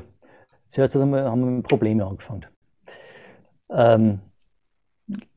zuerst 0.68 0.94
einmal 0.94 1.24
haben 1.24 1.40
wir 1.40 1.50
mit 1.50 1.66
Problemen 1.66 2.02
angefangen. 2.02 2.44
Ähm, 3.70 4.20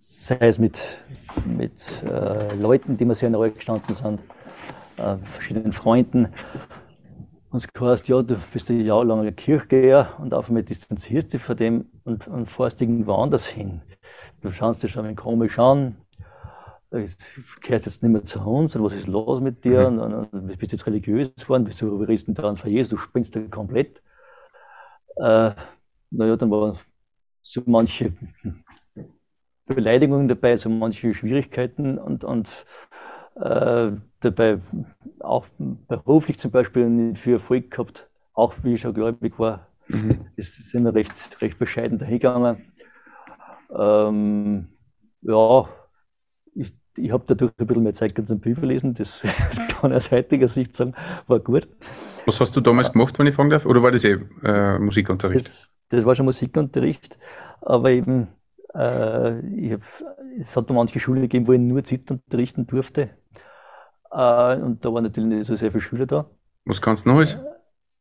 sei 0.06 0.36
es 0.42 0.60
mit, 0.60 0.98
mit 1.46 2.04
äh, 2.04 2.54
Leuten, 2.56 2.98
die 2.98 3.06
mir 3.06 3.16
sehr 3.16 3.30
nahe 3.30 3.52
gestanden 3.52 3.96
sind, 3.96 4.20
äh, 4.98 5.16
verschiedenen 5.24 5.72
Freunden. 5.72 6.28
Und 7.52 7.64
es 7.64 7.82
heißt, 7.82 8.10
ja, 8.10 8.22
du 8.22 8.36
bist 8.52 8.70
ein 8.70 8.82
Jahr 8.82 9.06
lang 9.06 9.26
ein 9.26 9.34
Kirchgeher 9.34 10.16
und 10.20 10.34
auf 10.34 10.50
einmal 10.50 10.64
distanzierst 10.64 11.34
dich 11.34 11.42
von 11.42 11.56
dem 11.56 11.86
und, 12.04 12.28
und 12.28 12.50
fährst 12.50 12.82
irgendwo 12.82 13.14
anders 13.14 13.48
hin. 13.48 13.82
Du 14.42 14.52
schaust 14.52 14.84
dich 14.84 14.92
schon 14.92 15.06
ein 15.06 15.16
komisch 15.16 15.58
an, 15.58 15.96
du 16.92 17.08
kehrst 17.62 17.86
jetzt 17.86 18.04
nicht 18.04 18.12
mehr 18.12 18.26
zu 18.26 18.40
uns 18.40 18.76
und 18.76 18.84
was 18.84 18.94
ist 18.94 19.08
los 19.08 19.42
mit 19.42 19.64
dir 19.64 19.90
mhm. 19.90 20.00
und, 20.00 20.14
und, 20.14 20.34
und 20.34 20.58
bist 20.58 20.72
jetzt 20.72 20.86
religiös 20.88 21.34
geworden, 21.36 21.66
bist 21.66 21.82
du 21.82 22.34
dann 22.34 22.58
von 22.58 22.72
Jesus, 22.72 22.90
du 22.90 22.98
spinnst 22.98 23.36
da 23.36 23.42
komplett. 23.42 24.02
Äh, 25.18 25.52
naja, 26.12 26.36
dann 26.36 26.52
waren 26.52 26.78
so 27.42 27.62
manche 27.66 28.14
Beleidigungen 29.66 30.28
dabei, 30.28 30.58
so 30.58 30.70
manche 30.70 31.14
Schwierigkeiten 31.14 31.98
und, 31.98 32.24
und 32.24 32.66
äh, 33.36 33.92
dabei 34.20 34.60
auch 35.20 35.48
beruflich 35.58 36.40
zum 36.40 36.52
Beispiel 36.52 36.90
nicht 36.90 37.22
viel 37.22 37.34
Erfolg 37.34 37.72
gehabt, 37.72 38.10
auch 38.34 38.56
wie 38.64 38.76
ich 38.76 38.82
schon 38.82 38.94
gläubig 38.94 39.38
war. 39.40 39.68
Mhm. 39.88 40.28
Ist, 40.36 40.56
sind 40.70 40.84
wir 40.84 40.94
recht, 40.94 41.42
recht 41.42 41.58
bescheiden 41.58 42.00
dahingegangen. 42.00 42.72
Ähm, 43.76 44.70
ja, 45.22 45.68
ich, 46.56 46.74
ich 46.98 47.12
habe 47.12 47.24
dadurch 47.28 47.52
ein 47.58 47.68
bisschen 47.68 47.84
mehr 47.84 47.94
Zeit 47.94 48.20
zum 48.26 48.40
Bibel 48.40 48.66
lesen, 48.66 48.94
das, 48.94 49.22
das, 49.50 49.68
kann 49.68 49.94
aus 49.94 50.12
heutiger 50.12 50.48
Sicht 50.48 50.76
sagen, 50.76 50.94
war 51.28 51.40
gut. 51.40 51.68
Was 52.26 52.40
hast 52.40 52.56
du 52.56 52.62
damals 52.62 52.92
gemacht, 52.92 53.20
wenn 53.20 53.28
ich 53.28 53.36
fragen 53.36 53.50
darf? 53.50 53.66
Oder 53.66 53.84
war 53.84 53.92
das 53.92 54.06
eh 54.06 54.18
äh, 54.44 54.80
Musikunterricht? 54.80 55.46
Das, 55.46 55.72
das 55.90 56.06
war 56.06 56.16
schon 56.16 56.26
Musikunterricht, 56.26 57.18
aber 57.62 57.92
eben 57.92 58.30
äh, 58.74 59.72
hab, 59.72 59.82
es 60.40 60.56
hat 60.56 60.70
da 60.70 60.74
manche 60.74 61.00
Schulen 61.00 61.22
gegeben, 61.22 61.48
wo 61.48 61.54
ich 61.54 61.60
nur 61.60 61.84
Zeit 61.84 62.10
unterrichten 62.10 62.66
durfte. 62.66 63.10
Äh, 64.12 64.56
und 64.58 64.84
da 64.84 64.94
waren 64.94 65.04
natürlich 65.04 65.30
nicht 65.30 65.46
so 65.46 65.56
sehr 65.56 65.72
viele 65.72 65.82
Schüler 65.82 66.06
da. 66.06 66.30
Was 66.66 66.82
kannst 66.82 67.06
du 67.06 67.10
noch 67.10 67.18
alles? 67.18 67.38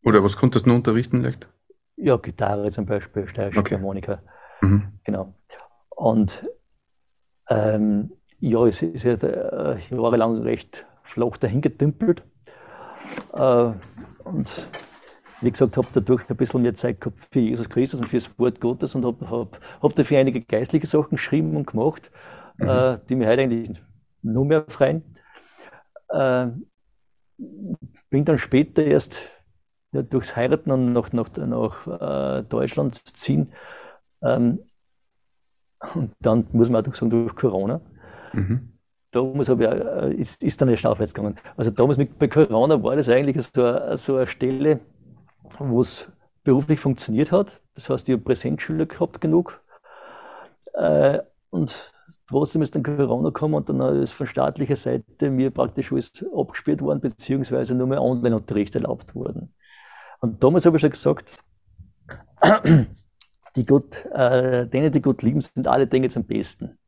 Oder 0.05 0.23
was 0.23 0.37
konntest 0.37 0.67
du 0.67 0.71
noch 0.71 0.77
unterrichten 0.77 1.19
vielleicht? 1.19 1.49
Ja, 1.97 2.17
Gitarre 2.17 2.71
zum 2.71 2.87
Beispiel, 2.87 3.29
steirische 3.29 3.61
okay. 3.61 3.75
Harmonika. 3.75 4.21
Mhm. 4.61 4.93
Genau. 5.05 5.35
Und 5.91 6.45
ähm, 7.49 8.13
ja, 8.49 8.67
es 8.67 8.83
ist 8.83 9.05
ja 9.05 9.15
äh, 9.15 9.79
jahrelang 9.91 10.43
recht 10.43 10.87
flach 11.03 11.39
dahingetümpelt. 11.39 12.23
Äh, 13.33 13.73
und 14.25 14.69
wie 15.41 15.51
gesagt, 15.51 15.77
habe 15.77 15.89
dadurch 15.93 16.29
ein 16.29 16.37
bisschen 16.37 16.63
mehr 16.63 16.75
Zeit 16.75 17.01
gehabt 17.01 17.19
für 17.31 17.41
Jesus 17.41 17.69
Christus 17.69 18.01
und 18.01 18.09
für 18.09 18.17
das 18.17 18.39
Wort 18.39 18.61
Gottes 18.61 18.95
und 18.95 19.05
habe 19.05 19.31
hab, 19.31 19.61
hab 19.83 19.95
dafür 19.95 20.19
einige 20.19 20.43
geistliche 20.43 20.87
Sachen 20.87 21.13
geschrieben 21.13 21.57
und 21.57 21.67
gemacht, 21.67 22.11
mhm. 22.59 22.69
äh, 22.69 22.99
die 23.09 23.17
mir 23.17 23.29
heute 23.29 23.43
eigentlich 23.43 23.81
nur 24.23 24.45
mehr 24.45 24.65
freuen. 24.69 25.17
Äh, 26.11 26.49
bin 28.11 28.25
dann 28.25 28.39
später 28.39 28.85
erst 28.85 29.23
ja, 29.93 30.03
durchs 30.03 30.37
Heiraten 30.37 30.71
und 30.71 30.93
nach, 30.93 31.13
nach, 31.13 31.31
nach 31.37 31.87
äh, 31.87 32.43
Deutschland 32.43 32.97
ziehen. 33.17 33.53
Ähm, 34.23 34.61
und 35.95 36.13
dann 36.21 36.47
muss 36.53 36.69
man 36.69 36.87
auch 36.87 36.95
sagen, 36.95 37.11
durch 37.11 37.35
Corona. 37.35 37.81
Mhm. 38.35 38.71
Damals 39.11 39.49
ich, 39.49 39.61
äh, 39.61 40.15
ist, 40.15 40.43
ist 40.43 40.61
dann 40.61 40.69
erst 40.69 40.87
aufwärts 40.87 41.15
gegangen. 41.15 41.39
Also 41.57 41.71
damals 41.71 41.99
mit, 41.99 42.19
bei 42.19 42.27
Corona 42.29 42.83
war 42.83 42.97
das 42.97 43.09
eigentlich 43.09 43.37
so, 43.47 43.97
so 43.97 44.17
eine 44.17 44.27
Stelle, 44.27 44.81
wo 45.59 45.81
es 45.81 46.11
beruflich 46.43 46.81
funktioniert 46.81 47.31
hat. 47.31 47.63
Das 47.75 47.89
heißt, 47.89 48.09
ich 48.09 48.15
habe 48.15 48.25
Präsenzschüler 48.25 48.87
gehabt 48.87 49.21
genug. 49.21 49.63
Äh, 50.75 51.21
und 51.51 51.93
trotzdem 52.29 52.63
ist 52.63 52.75
dann 52.75 52.83
Corona 52.83 53.29
gekommen 53.29 53.55
und 53.55 53.69
dann 53.69 54.03
ist 54.03 54.13
von 54.13 54.27
staatlicher 54.27 54.77
Seite 54.77 55.31
mir 55.31 55.51
praktisch 55.51 55.93
alles 55.93 56.13
abgespielt 56.37 56.81
worden, 56.81 57.01
beziehungsweise 57.01 57.75
nur 57.75 57.87
mehr 57.87 58.03
Online-Unterricht 58.03 58.75
erlaubt 58.75 59.15
worden. 59.15 59.55
Und 60.21 60.43
damals 60.43 60.67
habe 60.67 60.77
ich 60.77 60.81
schon 60.81 60.91
gesagt, 60.91 61.39
die 63.57 63.67
Gott, 63.67 64.07
äh, 64.07 64.67
denen, 64.67 64.91
die 64.91 65.03
Gott 65.03 65.23
lieben, 65.23 65.41
sind 65.41 65.69
alle 65.69 65.87
Dinge 65.87 66.09
zum 66.09 66.25
Besten. 66.25 66.79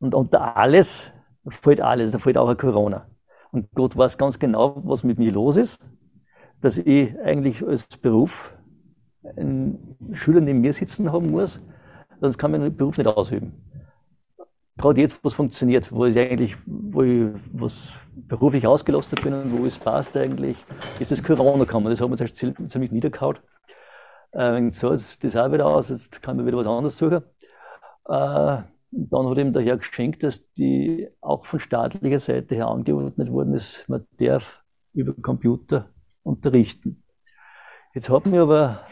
Und 0.00 0.14
unter 0.14 0.56
alles 0.56 1.12
fällt 1.48 1.80
alles, 1.80 2.12
da 2.12 2.18
fällt 2.18 2.38
auch 2.38 2.48
ein 2.48 2.56
Corona. 2.56 3.06
Und 3.52 3.70
Gott 3.74 3.96
weiß 3.96 4.18
ganz 4.18 4.38
genau, 4.38 4.80
was 4.84 5.04
mit 5.04 5.18
mir 5.18 5.32
los 5.32 5.56
ist 5.56 5.80
dass 6.60 6.78
ich 6.78 7.18
eigentlich 7.20 7.66
als 7.66 7.86
Beruf 7.96 8.54
einen 9.36 9.96
Schüler 10.12 10.40
neben 10.40 10.60
mir 10.60 10.72
sitzen 10.72 11.12
haben 11.12 11.30
muss, 11.30 11.60
sonst 12.20 12.38
kann 12.38 12.50
man 12.50 12.62
den 12.62 12.76
Beruf 12.76 12.98
nicht 12.98 13.06
ausüben. 13.06 13.52
Gerade 14.76 15.00
jetzt, 15.00 15.22
wo 15.22 15.28
es 15.28 15.34
funktioniert, 15.34 15.92
wo 15.92 16.06
ich 16.06 16.18
eigentlich, 16.18 16.56
wo 16.64 17.02
ich 17.02 17.28
was 17.52 17.92
beruflich 18.14 18.66
ausgelastet 18.66 19.22
bin 19.22 19.34
und 19.34 19.58
wo 19.58 19.66
es 19.66 19.78
passt 19.78 20.16
eigentlich, 20.16 20.56
ist 20.98 21.10
das 21.10 21.22
Corona 21.22 21.64
gekommen. 21.64 21.90
Das 21.90 22.00
hat 22.00 22.36
zuerst 22.36 22.70
ziemlich 22.70 22.90
niedergehauen. 22.90 23.38
Äh, 24.32 24.70
so, 24.72 24.92
jetzt 24.92 25.22
das 25.22 25.36
auch 25.36 25.52
wieder 25.52 25.66
aus, 25.66 25.90
jetzt 25.90 26.22
kann 26.22 26.36
man 26.36 26.46
wieder 26.46 26.56
was 26.56 26.66
anderes 26.66 26.96
suchen. 26.96 27.22
Äh, 28.08 28.62
dann 28.90 29.28
hat 29.28 29.38
ihm 29.38 29.52
der 29.52 29.62
Herr 29.62 29.76
geschenkt, 29.76 30.22
dass 30.22 30.52
die 30.54 31.08
auch 31.20 31.46
von 31.46 31.60
staatlicher 31.60 32.18
Seite 32.18 32.54
her 32.54 32.68
angeordnet 32.68 33.30
worden 33.30 33.54
ist, 33.54 33.88
man 33.88 34.06
darf 34.18 34.62
über 34.92 35.14
Computer 35.14 35.90
unterrichten. 36.22 37.02
Jetzt 37.94 38.08
haben 38.08 38.32
wir 38.32 38.42
aber 38.42 38.86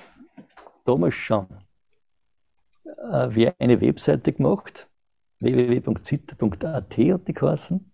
damals 0.84 1.14
schon 1.14 1.46
äh, 3.02 3.52
eine 3.58 3.80
Webseite 3.80 4.32
gemacht, 4.32 4.88
www.zitter.at 5.40 6.98
hat 6.98 7.28
die 7.28 7.34
geheißen. 7.34 7.92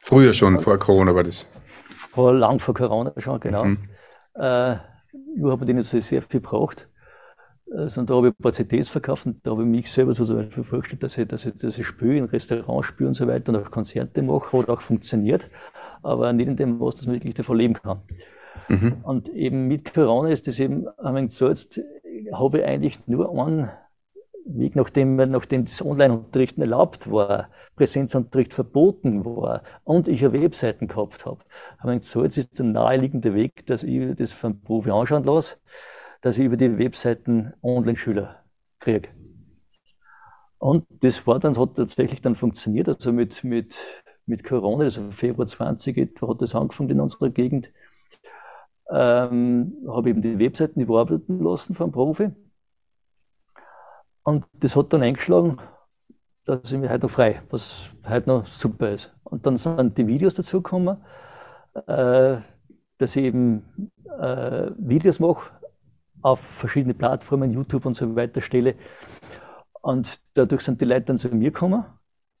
Früher 0.00 0.32
schon, 0.32 0.60
vor 0.60 0.78
Corona 0.78 1.14
war 1.14 1.24
das. 1.24 1.46
Vor 1.90 2.32
lang 2.32 2.58
vor 2.60 2.74
Corona 2.74 3.12
schon, 3.16 3.40
genau. 3.40 3.64
Mhm. 3.64 3.88
Äh, 4.34 4.76
nur 5.36 5.52
habe 5.52 5.64
ich 5.64 5.74
nicht 5.74 5.90
so 5.90 5.98
sehr 6.00 6.22
viel 6.22 6.40
gebraucht. 6.40 6.88
Also, 7.74 8.02
da 8.02 8.14
habe 8.14 8.28
ich 8.28 8.34
ein 8.34 8.42
paar 8.42 8.52
CDs 8.52 8.88
verkauft 8.88 9.26
und 9.26 9.44
da 9.44 9.50
habe 9.50 9.62
ich 9.62 9.68
mich 9.68 9.90
selber 9.90 10.12
so 10.12 10.24
zum 10.24 10.36
Beispiel 10.36 10.62
vorgestellt, 10.62 11.02
dass 11.02 11.18
ich, 11.18 11.26
dass 11.26 11.44
ich, 11.46 11.56
dass 11.56 11.76
ich 11.78 11.86
spiele, 11.86 12.18
in 12.18 12.24
Restaurants 12.24 12.86
spiele 12.86 13.08
und 13.08 13.14
so 13.14 13.26
weiter 13.26 13.52
und 13.52 13.56
auch 13.60 13.70
Konzerte 13.70 14.22
mache, 14.22 14.56
hat 14.56 14.68
auch 14.68 14.80
funktioniert, 14.80 15.48
aber 16.02 16.32
nicht 16.32 16.48
in 16.48 16.56
dem 16.56 16.80
was, 16.80 16.96
dass 16.96 17.06
man 17.06 17.16
wirklich 17.16 17.34
davon 17.34 17.56
leben 17.56 17.74
kann. 17.74 18.02
Mhm. 18.68 18.98
Und 19.02 19.28
eben 19.30 19.66
mit 19.66 19.92
Corona 19.92 20.30
ist 20.30 20.46
das 20.46 20.60
eben, 20.60 20.84
gesagt, 20.84 21.76
jetzt 21.76 21.80
habe 22.32 22.58
ich 22.58 22.64
eigentlich 22.64 23.06
nur 23.06 23.30
einen 23.30 23.68
Weg, 24.48 24.76
nachdem, 24.76 25.16
nachdem 25.16 25.64
das 25.64 25.84
Online-Unterrichten 25.84 26.60
erlaubt 26.60 27.10
war, 27.10 27.48
Präsenzunterricht 27.74 28.54
verboten 28.54 29.24
war 29.24 29.62
und 29.82 30.06
ich 30.06 30.24
eine 30.24 30.40
Webseiten 30.40 30.86
gehabt 30.86 31.26
habe, 31.26 31.40
haben 31.78 31.90
wir 31.90 31.98
gesagt, 31.98 32.24
jetzt 32.24 32.38
ist 32.38 32.58
der 32.58 32.66
naheliegende 32.66 33.34
Weg, 33.34 33.66
dass 33.66 33.82
ich 33.82 34.14
das 34.14 34.32
von 34.32 34.60
Profi 34.60 34.90
anschauen 34.90 35.24
lasse, 35.24 35.56
dass 36.22 36.38
ich 36.38 36.44
über 36.44 36.56
die 36.56 36.78
Webseiten 36.78 37.52
Online-Schüler 37.62 38.42
kriege. 38.80 39.08
Und 40.58 40.86
das 41.00 41.26
war 41.26 41.38
dann, 41.38 41.56
hat 41.58 41.76
tatsächlich 41.76 42.22
dann 42.22 42.34
funktioniert, 42.34 42.88
also 42.88 43.12
mit, 43.12 43.44
mit, 43.44 43.76
mit 44.24 44.42
Corona, 44.42 44.84
also 44.84 45.10
Februar 45.10 45.46
20 45.46 45.96
etwa 45.98 46.28
hat 46.28 46.42
das 46.42 46.54
angefangen 46.54 46.90
in 46.90 47.00
unserer 47.00 47.30
Gegend 47.30 47.70
ähm, 48.90 49.76
habe 49.88 50.10
eben 50.10 50.22
die 50.22 50.38
Webseiten 50.38 50.80
überarbeiten 50.80 51.42
lassen 51.42 51.74
vom 51.74 51.92
Profi. 51.92 52.30
Und 54.22 54.44
das 54.54 54.76
hat 54.76 54.92
dann 54.92 55.02
eingeschlagen, 55.02 55.58
dass 56.44 56.70
ich 56.70 56.78
mich 56.78 56.90
heute 56.90 57.06
noch 57.06 57.10
frei, 57.10 57.42
was 57.50 57.90
heute 58.08 58.28
noch 58.28 58.46
super 58.46 58.90
ist. 58.90 59.14
Und 59.24 59.46
dann 59.46 59.58
sind 59.58 59.98
die 59.98 60.06
Videos 60.06 60.34
dazu 60.34 60.62
gekommen, 60.62 60.98
äh, 61.86 62.36
dass 62.98 63.16
ich 63.16 63.24
eben 63.24 63.90
äh, 64.20 64.70
Videos 64.78 65.20
mache 65.20 65.50
auf 66.26 66.40
verschiedene 66.40 66.92
Plattformen, 66.92 67.52
YouTube 67.52 67.86
und 67.86 67.94
so 67.94 68.16
weiter 68.16 68.40
stelle. 68.40 68.74
Und 69.80 70.20
dadurch 70.34 70.62
sind 70.62 70.80
die 70.80 70.84
Leute 70.84 71.06
dann 71.06 71.18
zu 71.18 71.28
mir 71.28 71.52
gekommen 71.52 71.84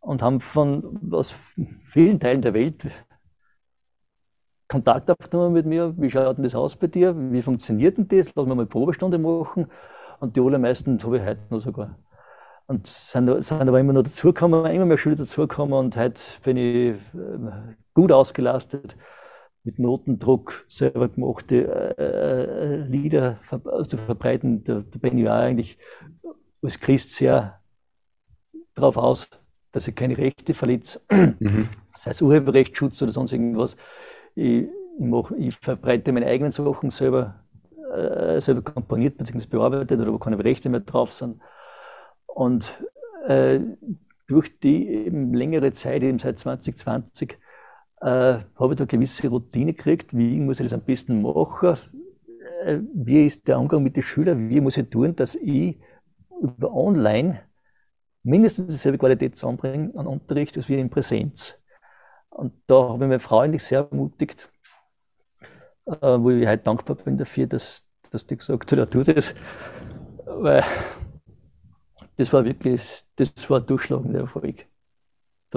und 0.00 0.22
haben 0.22 0.40
von 0.40 1.12
aus 1.12 1.54
vielen 1.84 2.18
Teilen 2.18 2.42
der 2.42 2.52
Welt 2.52 2.84
Kontakt 4.68 5.08
aufgenommen 5.08 5.52
mit 5.52 5.66
mir. 5.66 5.94
Wie 5.96 6.10
schaut 6.10 6.36
denn 6.36 6.42
das 6.42 6.56
aus 6.56 6.74
bei 6.74 6.88
dir? 6.88 7.14
Wie 7.16 7.42
funktioniert 7.42 7.96
denn 7.96 8.08
das? 8.08 8.34
Lass 8.34 8.46
mal 8.46 8.54
eine 8.54 8.66
Probestunde 8.66 9.18
machen. 9.18 9.70
Und 10.18 10.34
die 10.34 10.40
allermeisten 10.40 11.00
habe 11.04 11.18
ich 11.18 11.24
heute 11.24 11.42
noch 11.50 11.60
sogar. 11.60 11.96
und 12.66 12.88
sind, 12.88 13.44
sind 13.44 13.68
aber 13.68 13.78
immer 13.78 13.92
noch 13.92 14.02
dazugekommen, 14.02 14.66
immer 14.66 14.86
mehr 14.86 14.98
Schüler 14.98 15.14
dazugekommen 15.14 15.78
und 15.78 15.96
heute 15.96 16.20
bin 16.42 16.56
ich 16.56 16.96
äh, 17.14 17.38
gut 17.94 18.10
ausgelastet 18.10 18.96
mit 19.66 19.80
Notendruck 19.80 20.64
selber 20.68 21.08
gemachte 21.08 21.96
äh, 21.98 22.04
äh 22.04 22.76
Lieder 22.86 23.40
zu 23.86 23.96
verbreiten. 23.96 24.62
Da, 24.62 24.82
bin 25.00 25.18
ich 25.18 25.28
auch 25.28 25.32
eigentlich 25.32 25.76
als 26.62 26.78
Christ 26.78 27.12
sehr 27.12 27.60
darauf 28.74 28.96
aus, 28.96 29.28
dass 29.72 29.88
ich 29.88 29.94
keine 29.94 30.16
Rechte 30.16 30.54
verletze, 30.54 31.00
mhm. 31.10 31.68
sei 31.94 32.12
es 32.12 32.22
Urheberrechtsschutz 32.22 33.02
oder 33.02 33.10
sonst 33.10 33.32
irgendwas. 33.32 33.76
Ich, 34.36 34.62
ich, 34.62 34.68
mach, 34.98 35.32
ich 35.32 35.56
verbreite 35.56 36.12
meine 36.12 36.26
eigenen 36.26 36.52
Sachen 36.52 36.90
selber, 36.90 37.44
äh, 37.92 38.40
selber 38.40 38.62
komponiert 38.62 39.18
bzw. 39.18 39.46
bearbeitet 39.48 40.00
oder 40.00 40.12
wo 40.12 40.18
keine 40.18 40.42
Rechte 40.42 40.68
mehr 40.68 40.80
drauf 40.80 41.12
sind. 41.12 41.40
Und 42.26 42.80
äh, 43.26 43.58
durch 44.28 44.60
die 44.60 44.88
eben 44.88 45.34
längere 45.34 45.72
Zeit, 45.72 46.04
eben 46.04 46.20
seit 46.20 46.38
2020, 46.38 47.36
äh, 48.00 48.06
habe 48.56 48.72
ich 48.72 48.76
da 48.76 48.84
gewisse 48.84 49.28
Routine 49.28 49.72
gekriegt. 49.74 50.16
Wie 50.16 50.38
muss 50.38 50.60
ich 50.60 50.66
das 50.66 50.72
am 50.72 50.82
besten 50.82 51.22
machen? 51.22 51.76
Äh, 52.64 52.80
wie 52.94 53.26
ist 53.26 53.46
der 53.48 53.58
Umgang 53.58 53.82
mit 53.82 53.96
den 53.96 54.02
Schülern? 54.02 54.48
Wie 54.48 54.60
muss 54.60 54.76
ich 54.76 54.88
tun, 54.90 55.14
dass 55.16 55.34
ich 55.34 55.78
über 56.40 56.74
online 56.74 57.40
mindestens 58.22 58.68
dieselbe 58.68 58.98
Qualität 58.98 59.36
zusammenbringe 59.36 59.92
an 59.96 60.06
Unterricht 60.06 60.56
als 60.56 60.68
wir 60.68 60.78
in 60.78 60.90
Präsenz? 60.90 61.56
Und 62.30 62.52
da 62.66 62.74
habe 62.90 63.04
ich 63.04 63.08
meine 63.08 63.20
Frau 63.20 63.40
eigentlich 63.40 63.64
sehr 63.64 63.88
ermutigt, 63.90 64.50
äh, 65.86 65.92
wo 66.00 66.30
ich 66.30 66.46
heute 66.46 66.62
dankbar 66.64 66.96
bin 66.96 67.16
dafür, 67.16 67.46
dass, 67.46 67.84
dass 68.10 68.26
die 68.26 68.36
gesagt 68.36 68.70
hat, 68.72 68.78
ja, 68.78 68.86
tu 68.86 69.02
das. 69.02 69.34
Weil 70.26 70.64
das 72.16 72.32
war 72.32 72.44
wirklich, 72.44 73.04
das 73.16 73.48
war 73.48 73.60
durchschlagender 73.60 74.20
Erfolg. 74.20 74.66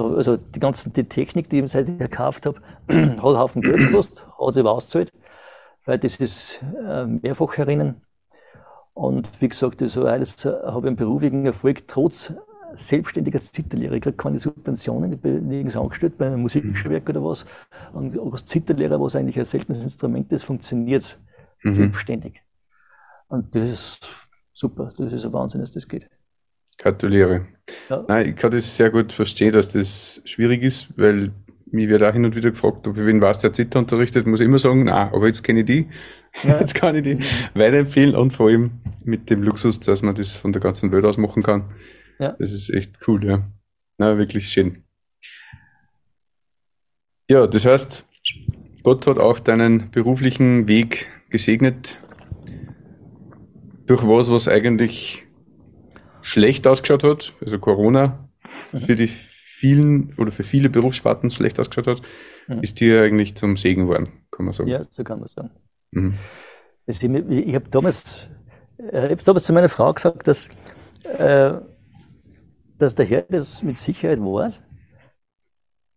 Also 0.03 0.38
die 0.38 0.59
ganzen, 0.59 0.93
die 0.93 1.03
Technik, 1.03 1.49
die 1.49 1.59
ich 1.59 1.71
seit 1.71 1.89
ich 1.89 1.97
gekauft 1.97 2.45
habe, 2.45 2.59
hat 2.88 2.97
einen 2.97 3.19
Haufen 3.19 3.62
Geld 3.62 3.77
gekostet, 3.77 4.25
hat 4.39 4.53
sich 4.53 4.62
aber 4.62 4.71
ausgezahlt, 4.71 5.12
weil 5.85 5.99
das 5.99 6.15
ist 6.17 6.63
äh, 6.85 7.05
mehrfach 7.05 7.57
herinnen. 7.57 8.01
Und 8.93 9.29
wie 9.39 9.47
gesagt, 9.47 9.81
also 9.81 10.05
alles 10.05 10.43
habe 10.45 10.79
ich 10.79 10.88
einen 10.88 10.95
beruflichen 10.95 11.45
Erfolg 11.45 11.88
trotz 11.88 12.33
selbstständiger 12.73 13.39
Zitterlehrer. 13.39 13.93
Ich 13.93 14.17
keine 14.17 14.39
Subventionen, 14.39 15.13
ich 15.13 15.19
bin 15.19 15.47
nirgends 15.47 15.75
angestellt 15.75 16.17
bei 16.17 16.27
einem 16.27 16.41
Musikgewerk 16.41 17.09
oder 17.09 17.23
was. 17.23 17.45
Und 17.93 18.17
als 18.19 18.45
Zitterlehrer, 18.45 18.99
was 18.99 19.15
eigentlich 19.15 19.39
ein 19.39 19.45
seltenes 19.45 19.81
Instrument 19.81 20.31
ist, 20.31 20.43
funktioniert 20.43 21.17
mhm. 21.63 21.71
selbstständig. 21.71 22.41
Und 23.27 23.55
das 23.55 23.69
ist 23.69 24.09
super, 24.51 24.91
das 24.97 25.13
ist 25.13 25.25
ein 25.25 25.33
Wahnsinn, 25.33 25.62
dass 25.62 25.71
das 25.71 25.88
geht. 25.88 26.09
Gratuliere. 26.79 27.45
Ja. 27.89 28.03
Nein, 28.07 28.29
ich 28.29 28.35
kann 28.35 28.51
das 28.51 28.75
sehr 28.75 28.89
gut 28.89 29.13
verstehen, 29.13 29.53
dass 29.53 29.67
das 29.67 30.21
schwierig 30.25 30.63
ist, 30.63 30.97
weil 30.97 31.31
mir 31.71 31.87
wird 31.89 32.01
auch 32.01 32.13
hin 32.13 32.25
und 32.25 32.35
wieder 32.35 32.49
gefragt, 32.49 32.87
ob 32.87 32.97
ich 32.97 33.05
wen 33.05 33.21
weiß, 33.21 33.39
der 33.39 33.53
Zitter 33.53 33.79
unterrichtet, 33.79 34.25
muss 34.25 34.39
ich 34.39 34.45
immer 34.45 34.59
sagen, 34.59 34.85
na, 34.85 35.13
aber 35.13 35.27
jetzt 35.27 35.43
kenne 35.43 35.59
ich 35.59 35.65
die. 35.65 35.87
Ja. 36.43 36.59
Jetzt 36.59 36.75
kann 36.75 36.95
ich 36.95 37.03
die 37.03 37.17
weiterempfehlen 37.55 38.15
und 38.15 38.33
vor 38.33 38.49
allem 38.49 38.69
mit 39.03 39.31
dem 39.31 39.41
Luxus, 39.41 39.79
dass 39.79 40.03
man 40.03 40.13
das 40.13 40.37
von 40.37 40.53
der 40.53 40.61
ganzen 40.61 40.91
Welt 40.91 41.03
aus 41.03 41.17
machen 41.17 41.41
kann. 41.41 41.71
Ja. 42.19 42.35
Das 42.37 42.51
ist 42.51 42.69
echt 42.69 42.99
cool, 43.07 43.25
ja. 43.25 43.47
Na, 43.97 44.17
wirklich 44.19 44.47
schön. 44.49 44.83
Ja, 47.27 47.47
das 47.47 47.65
heißt, 47.65 48.05
Gott 48.83 49.07
hat 49.07 49.17
auch 49.17 49.39
deinen 49.39 49.89
beruflichen 49.89 50.67
Weg 50.67 51.07
gesegnet 51.31 51.99
durch 53.87 54.03
was, 54.03 54.29
was 54.29 54.47
eigentlich 54.47 55.25
schlecht 56.21 56.67
ausgeschaut 56.67 57.03
hat, 57.03 57.34
also 57.43 57.60
Corona 57.60 58.29
mhm. 58.71 58.82
für 58.82 58.95
die 58.95 59.08
vielen 59.08 60.13
oder 60.17 60.32
für 60.32 60.43
viele 60.43 60.69
Berufssparten 60.69 61.29
schlecht 61.29 61.60
ausgeschaut 61.60 61.88
hat, 61.88 62.01
mhm. 62.47 62.62
ist 62.62 62.79
dir 62.79 63.03
eigentlich 63.03 63.36
zum 63.36 63.58
Segen 63.58 63.84
geworden, 63.84 64.10
kann 64.32 64.45
man 64.45 64.53
sagen. 64.53 64.69
Ja, 64.69 64.84
so 64.89 65.03
kann 65.03 65.19
man 65.19 65.27
sagen. 65.27 65.51
Mhm. 65.91 66.15
ich, 66.86 67.03
ich 67.03 67.55
habe 67.55 67.69
damals, 67.69 68.29
äh, 68.77 69.10
hab 69.10 69.23
damals 69.23 69.45
zu 69.45 69.53
meiner 69.53 69.69
Frau 69.69 69.93
gesagt, 69.93 70.27
dass, 70.27 70.49
äh, 71.03 71.53
dass 72.77 72.95
der 72.95 73.05
Herr 73.05 73.23
das 73.23 73.63
mit 73.63 73.77
Sicherheit 73.77 74.19
weiß 74.19 74.62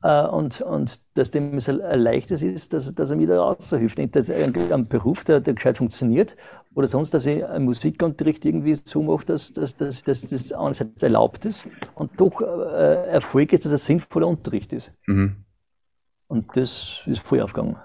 äh, 0.02 0.26
und, 0.26 0.60
und 0.60 1.00
dass 1.14 1.30
dem 1.30 1.54
es 1.54 1.68
ein 1.68 2.00
leichtes 2.00 2.42
ist, 2.42 2.72
dass, 2.72 2.94
dass 2.94 3.10
er 3.10 3.16
mir 3.16 3.26
da 3.26 3.42
raushilft. 3.42 3.98
Nicht, 3.98 4.16
dass 4.16 4.28
er 4.28 4.44
einen 4.44 4.88
Beruf, 4.88 5.24
der, 5.24 5.40
der 5.40 5.54
gescheit 5.54 5.78
funktioniert, 5.78 6.36
oder 6.74 6.88
sonst, 6.88 7.12
dass 7.14 7.26
ich 7.26 7.44
einen 7.44 7.64
Musikunterricht 7.64 8.44
irgendwie 8.44 8.74
so 8.74 9.02
mache, 9.02 9.26
dass, 9.26 9.52
dass, 9.52 9.76
dass, 9.76 10.02
dass 10.02 10.22
das 10.22 10.52
einerseits 10.52 11.02
erlaubt 11.02 11.44
ist 11.44 11.66
und 11.94 12.18
doch 12.20 12.40
äh, 12.40 13.10
Erfolg 13.10 13.52
ist, 13.52 13.64
dass 13.64 13.72
es 13.72 13.84
sinnvoller 13.84 14.26
Unterricht 14.26 14.72
ist. 14.72 14.92
Mhm. 15.06 15.44
Und 16.28 16.56
das 16.56 17.02
ist 17.06 17.20
voll 17.20 17.42
aufgegangen. 17.42 17.76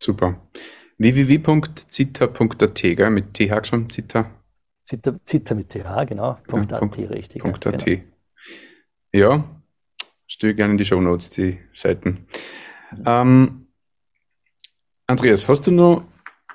Super. 0.00 0.40
www.zita.at, 0.98 2.84
mit 3.10 3.34
TH 3.34 3.66
schon, 3.66 3.90
Zita? 3.90 4.30
Zita, 4.84 5.16
Zita 5.24 5.54
mit 5.54 5.68
TH, 5.70 6.06
genau. 6.06 6.38
Punkt 6.46 6.70
ja, 6.70 6.80
.at, 6.80 6.98
richtig. 6.98 7.44
Ja, 7.44 7.50
Genau. 7.50 8.06
Ja, 9.10 9.57
stelle 10.28 10.54
gerne 10.54 10.72
in 10.72 10.78
die 10.78 10.84
Show 10.84 11.00
Notes 11.00 11.30
die 11.30 11.58
Seiten. 11.72 12.26
Ähm, 13.04 13.66
Andreas, 15.06 15.48
hast 15.48 15.66
du 15.66 15.70
noch 15.70 16.04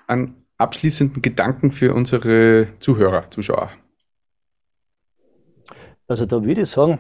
einen 0.08 0.46
abschließenden 0.58 1.22
Gedanken 1.22 1.72
für 1.72 1.94
unsere 1.94 2.68
Zuhörer, 2.80 3.30
Zuschauer? 3.32 3.72
Also 6.08 6.26
da 6.26 6.44
würde 6.44 6.62
ich 6.62 6.70
sagen, 6.70 7.00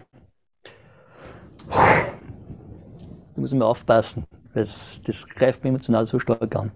da 1.70 2.16
muss 3.36 3.52
man 3.52 3.62
aufpassen, 3.62 4.26
weil 4.54 4.64
das, 4.64 5.02
das 5.06 5.28
greift 5.28 5.64
mich 5.64 5.70
emotional 5.70 6.06
so 6.06 6.20
stark 6.20 6.56
an. 6.56 6.72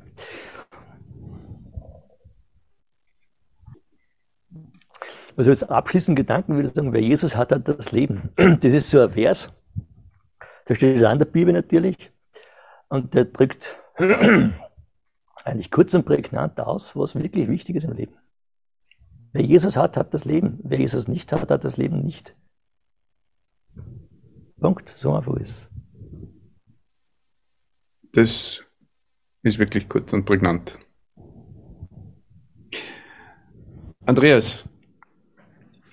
Also 5.36 5.52
als 5.52 5.64
abschließenden 5.64 6.16
Gedanken 6.16 6.56
würde 6.56 6.70
ich 6.70 6.76
sagen, 6.76 6.94
wer 6.94 7.02
Jesus 7.02 7.36
hat, 7.36 7.52
hat 7.52 7.68
das 7.68 7.92
Leben. 7.92 8.30
Das 8.36 8.74
ist 8.74 8.90
so 8.90 9.02
ein 9.02 9.12
Vers, 9.12 9.52
steht 10.76 11.00
in 11.00 11.20
der 11.20 11.26
Bibel 11.26 11.54
natürlich. 11.54 12.12
Und 12.90 13.14
der 13.14 13.26
drückt 13.26 13.78
eigentlich 15.46 15.72
kurz 15.72 15.94
und 15.94 16.06
prägnant 16.06 16.60
aus, 16.60 16.96
was 16.96 17.16
wirklich 17.16 17.48
wichtig 17.48 17.76
ist 17.78 17.86
im 17.86 17.94
Leben. 17.94 18.16
Wer 19.34 19.44
Jesus 19.44 19.78
hat, 19.78 19.98
hat 19.98 20.14
das 20.14 20.26
Leben. 20.26 20.60
Wer 20.64 20.80
Jesus 20.80 21.08
nicht 21.08 21.32
hat, 21.32 21.52
hat 21.52 21.64
das 21.64 21.78
Leben 21.78 22.02
nicht. 22.02 22.36
Punkt. 24.60 24.90
So 24.90 25.14
einfach 25.14 25.36
ist 25.38 25.70
Das 28.14 28.64
ist 29.44 29.60
wirklich 29.60 29.88
kurz 29.88 30.14
und 30.14 30.26
prägnant. 30.26 30.80
Andreas, 34.06 34.64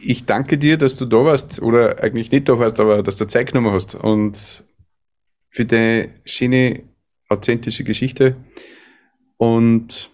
ich 0.05 0.27
danke 0.27 0.59
dir, 0.59 0.77
dass 0.77 0.97
du 0.97 1.07
da 1.07 1.25
warst, 1.25 1.61
oder 1.63 2.03
eigentlich 2.03 2.31
nicht 2.31 2.49
da 2.49 2.59
warst, 2.59 2.81
aber 2.81 3.03
dass 3.03 3.17
du 3.17 3.27
Zeit 3.27 3.49
genommen 3.49 3.73
hast 3.73 3.95
und 3.95 4.65
für 5.49 5.65
deine 5.65 6.11
schöne, 6.25 6.83
authentische 7.29 7.85
Geschichte. 7.85 8.37
Und 9.37 10.11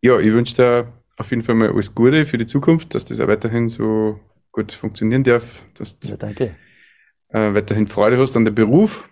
ja, 0.00 0.18
ich 0.18 0.32
wünsche 0.32 0.56
dir 0.56 0.92
auf 1.16 1.30
jeden 1.30 1.42
Fall 1.42 1.54
mal 1.54 1.70
alles 1.70 1.94
Gute 1.94 2.24
für 2.24 2.38
die 2.38 2.46
Zukunft, 2.46 2.94
dass 2.94 3.04
das 3.04 3.20
auch 3.20 3.28
weiterhin 3.28 3.68
so 3.68 4.20
gut 4.52 4.72
funktionieren 4.72 5.24
darf, 5.24 5.62
dass 5.74 5.98
du 5.98 6.08
ja, 6.08 6.16
danke. 6.16 6.56
Äh, 7.28 7.54
weiterhin 7.54 7.86
Freude 7.86 8.18
hast 8.18 8.36
an 8.36 8.44
dem 8.44 8.54
Beruf 8.54 9.08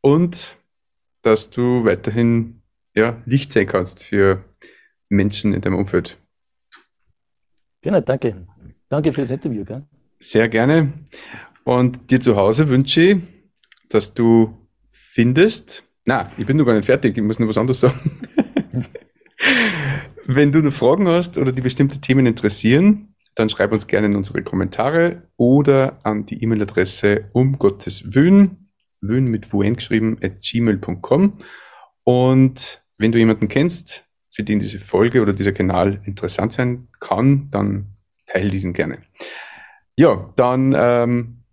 und 0.00 0.56
dass 1.22 1.50
du 1.50 1.84
weiterhin 1.84 2.62
ja, 2.94 3.20
Licht 3.26 3.52
sein 3.52 3.66
kannst 3.66 4.02
für 4.02 4.44
Menschen 5.08 5.54
in 5.54 5.60
deinem 5.60 5.76
Umfeld. 5.76 6.18
Genau, 7.82 8.00
danke. 8.00 8.46
Danke 8.88 9.12
für 9.12 9.22
das 9.22 9.30
Interview. 9.30 9.64
Gell? 9.64 9.84
Sehr 10.20 10.48
gerne. 10.48 10.92
Und 11.64 12.10
dir 12.10 12.20
zu 12.20 12.36
Hause 12.36 12.68
wünsche 12.68 13.02
ich, 13.02 13.16
dass 13.88 14.14
du 14.14 14.56
findest. 14.90 15.84
Na, 16.06 16.32
ich 16.38 16.46
bin 16.46 16.56
noch 16.56 16.64
gar 16.64 16.74
nicht 16.74 16.86
fertig, 16.86 17.16
ich 17.16 17.22
muss 17.22 17.38
noch 17.38 17.48
was 17.48 17.58
anderes 17.58 17.80
sagen. 17.80 18.20
Wenn 20.24 20.52
du 20.52 20.60
noch 20.62 20.72
Fragen 20.72 21.08
hast 21.08 21.38
oder 21.38 21.52
die 21.52 21.62
bestimmte 21.62 22.00
Themen 22.00 22.26
interessieren, 22.26 23.14
dann 23.34 23.48
schreib 23.48 23.72
uns 23.72 23.86
gerne 23.86 24.08
in 24.08 24.16
unsere 24.16 24.42
Kommentare 24.42 25.28
oder 25.36 26.00
an 26.02 26.26
die 26.26 26.42
E-Mail-Adresse 26.42 27.28
um 27.32 27.58
Gottes 27.58 28.14
Wün, 28.14 28.70
Wün 29.00 29.24
mit 29.24 29.52
Wun 29.52 29.76
geschrieben, 29.76 30.18
at 30.22 30.40
gmail.com. 30.42 31.38
Und 32.04 32.82
wenn 32.96 33.12
du 33.12 33.18
jemanden 33.18 33.48
kennst, 33.48 34.04
für 34.30 34.42
den 34.42 34.58
diese 34.60 34.78
Folge 34.78 35.22
oder 35.22 35.32
dieser 35.32 35.52
Kanal 35.52 36.00
interessant 36.04 36.52
sein 36.52 36.88
kann, 37.00 37.48
dann 37.50 37.97
teile 38.28 38.50
diesen 38.50 38.72
gerne. 38.72 38.98
Ja, 39.96 40.32
dann 40.36 40.74
ähm, 40.76 41.44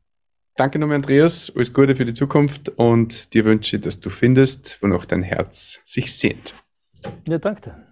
danke 0.55 0.79
nochmal, 0.79 0.97
Andreas. 0.97 1.51
Alles 1.55 1.73
Gute 1.73 1.95
für 1.95 2.05
die 2.05 2.13
Zukunft 2.13 2.69
und 2.69 3.33
dir 3.33 3.45
wünsche, 3.45 3.79
dass 3.79 3.99
du 3.99 4.09
findest, 4.09 4.81
wonach 4.81 5.05
dein 5.05 5.23
Herz 5.23 5.81
sich 5.85 6.15
sehnt. 6.15 6.53
Ja, 7.27 7.37
danke. 7.37 7.84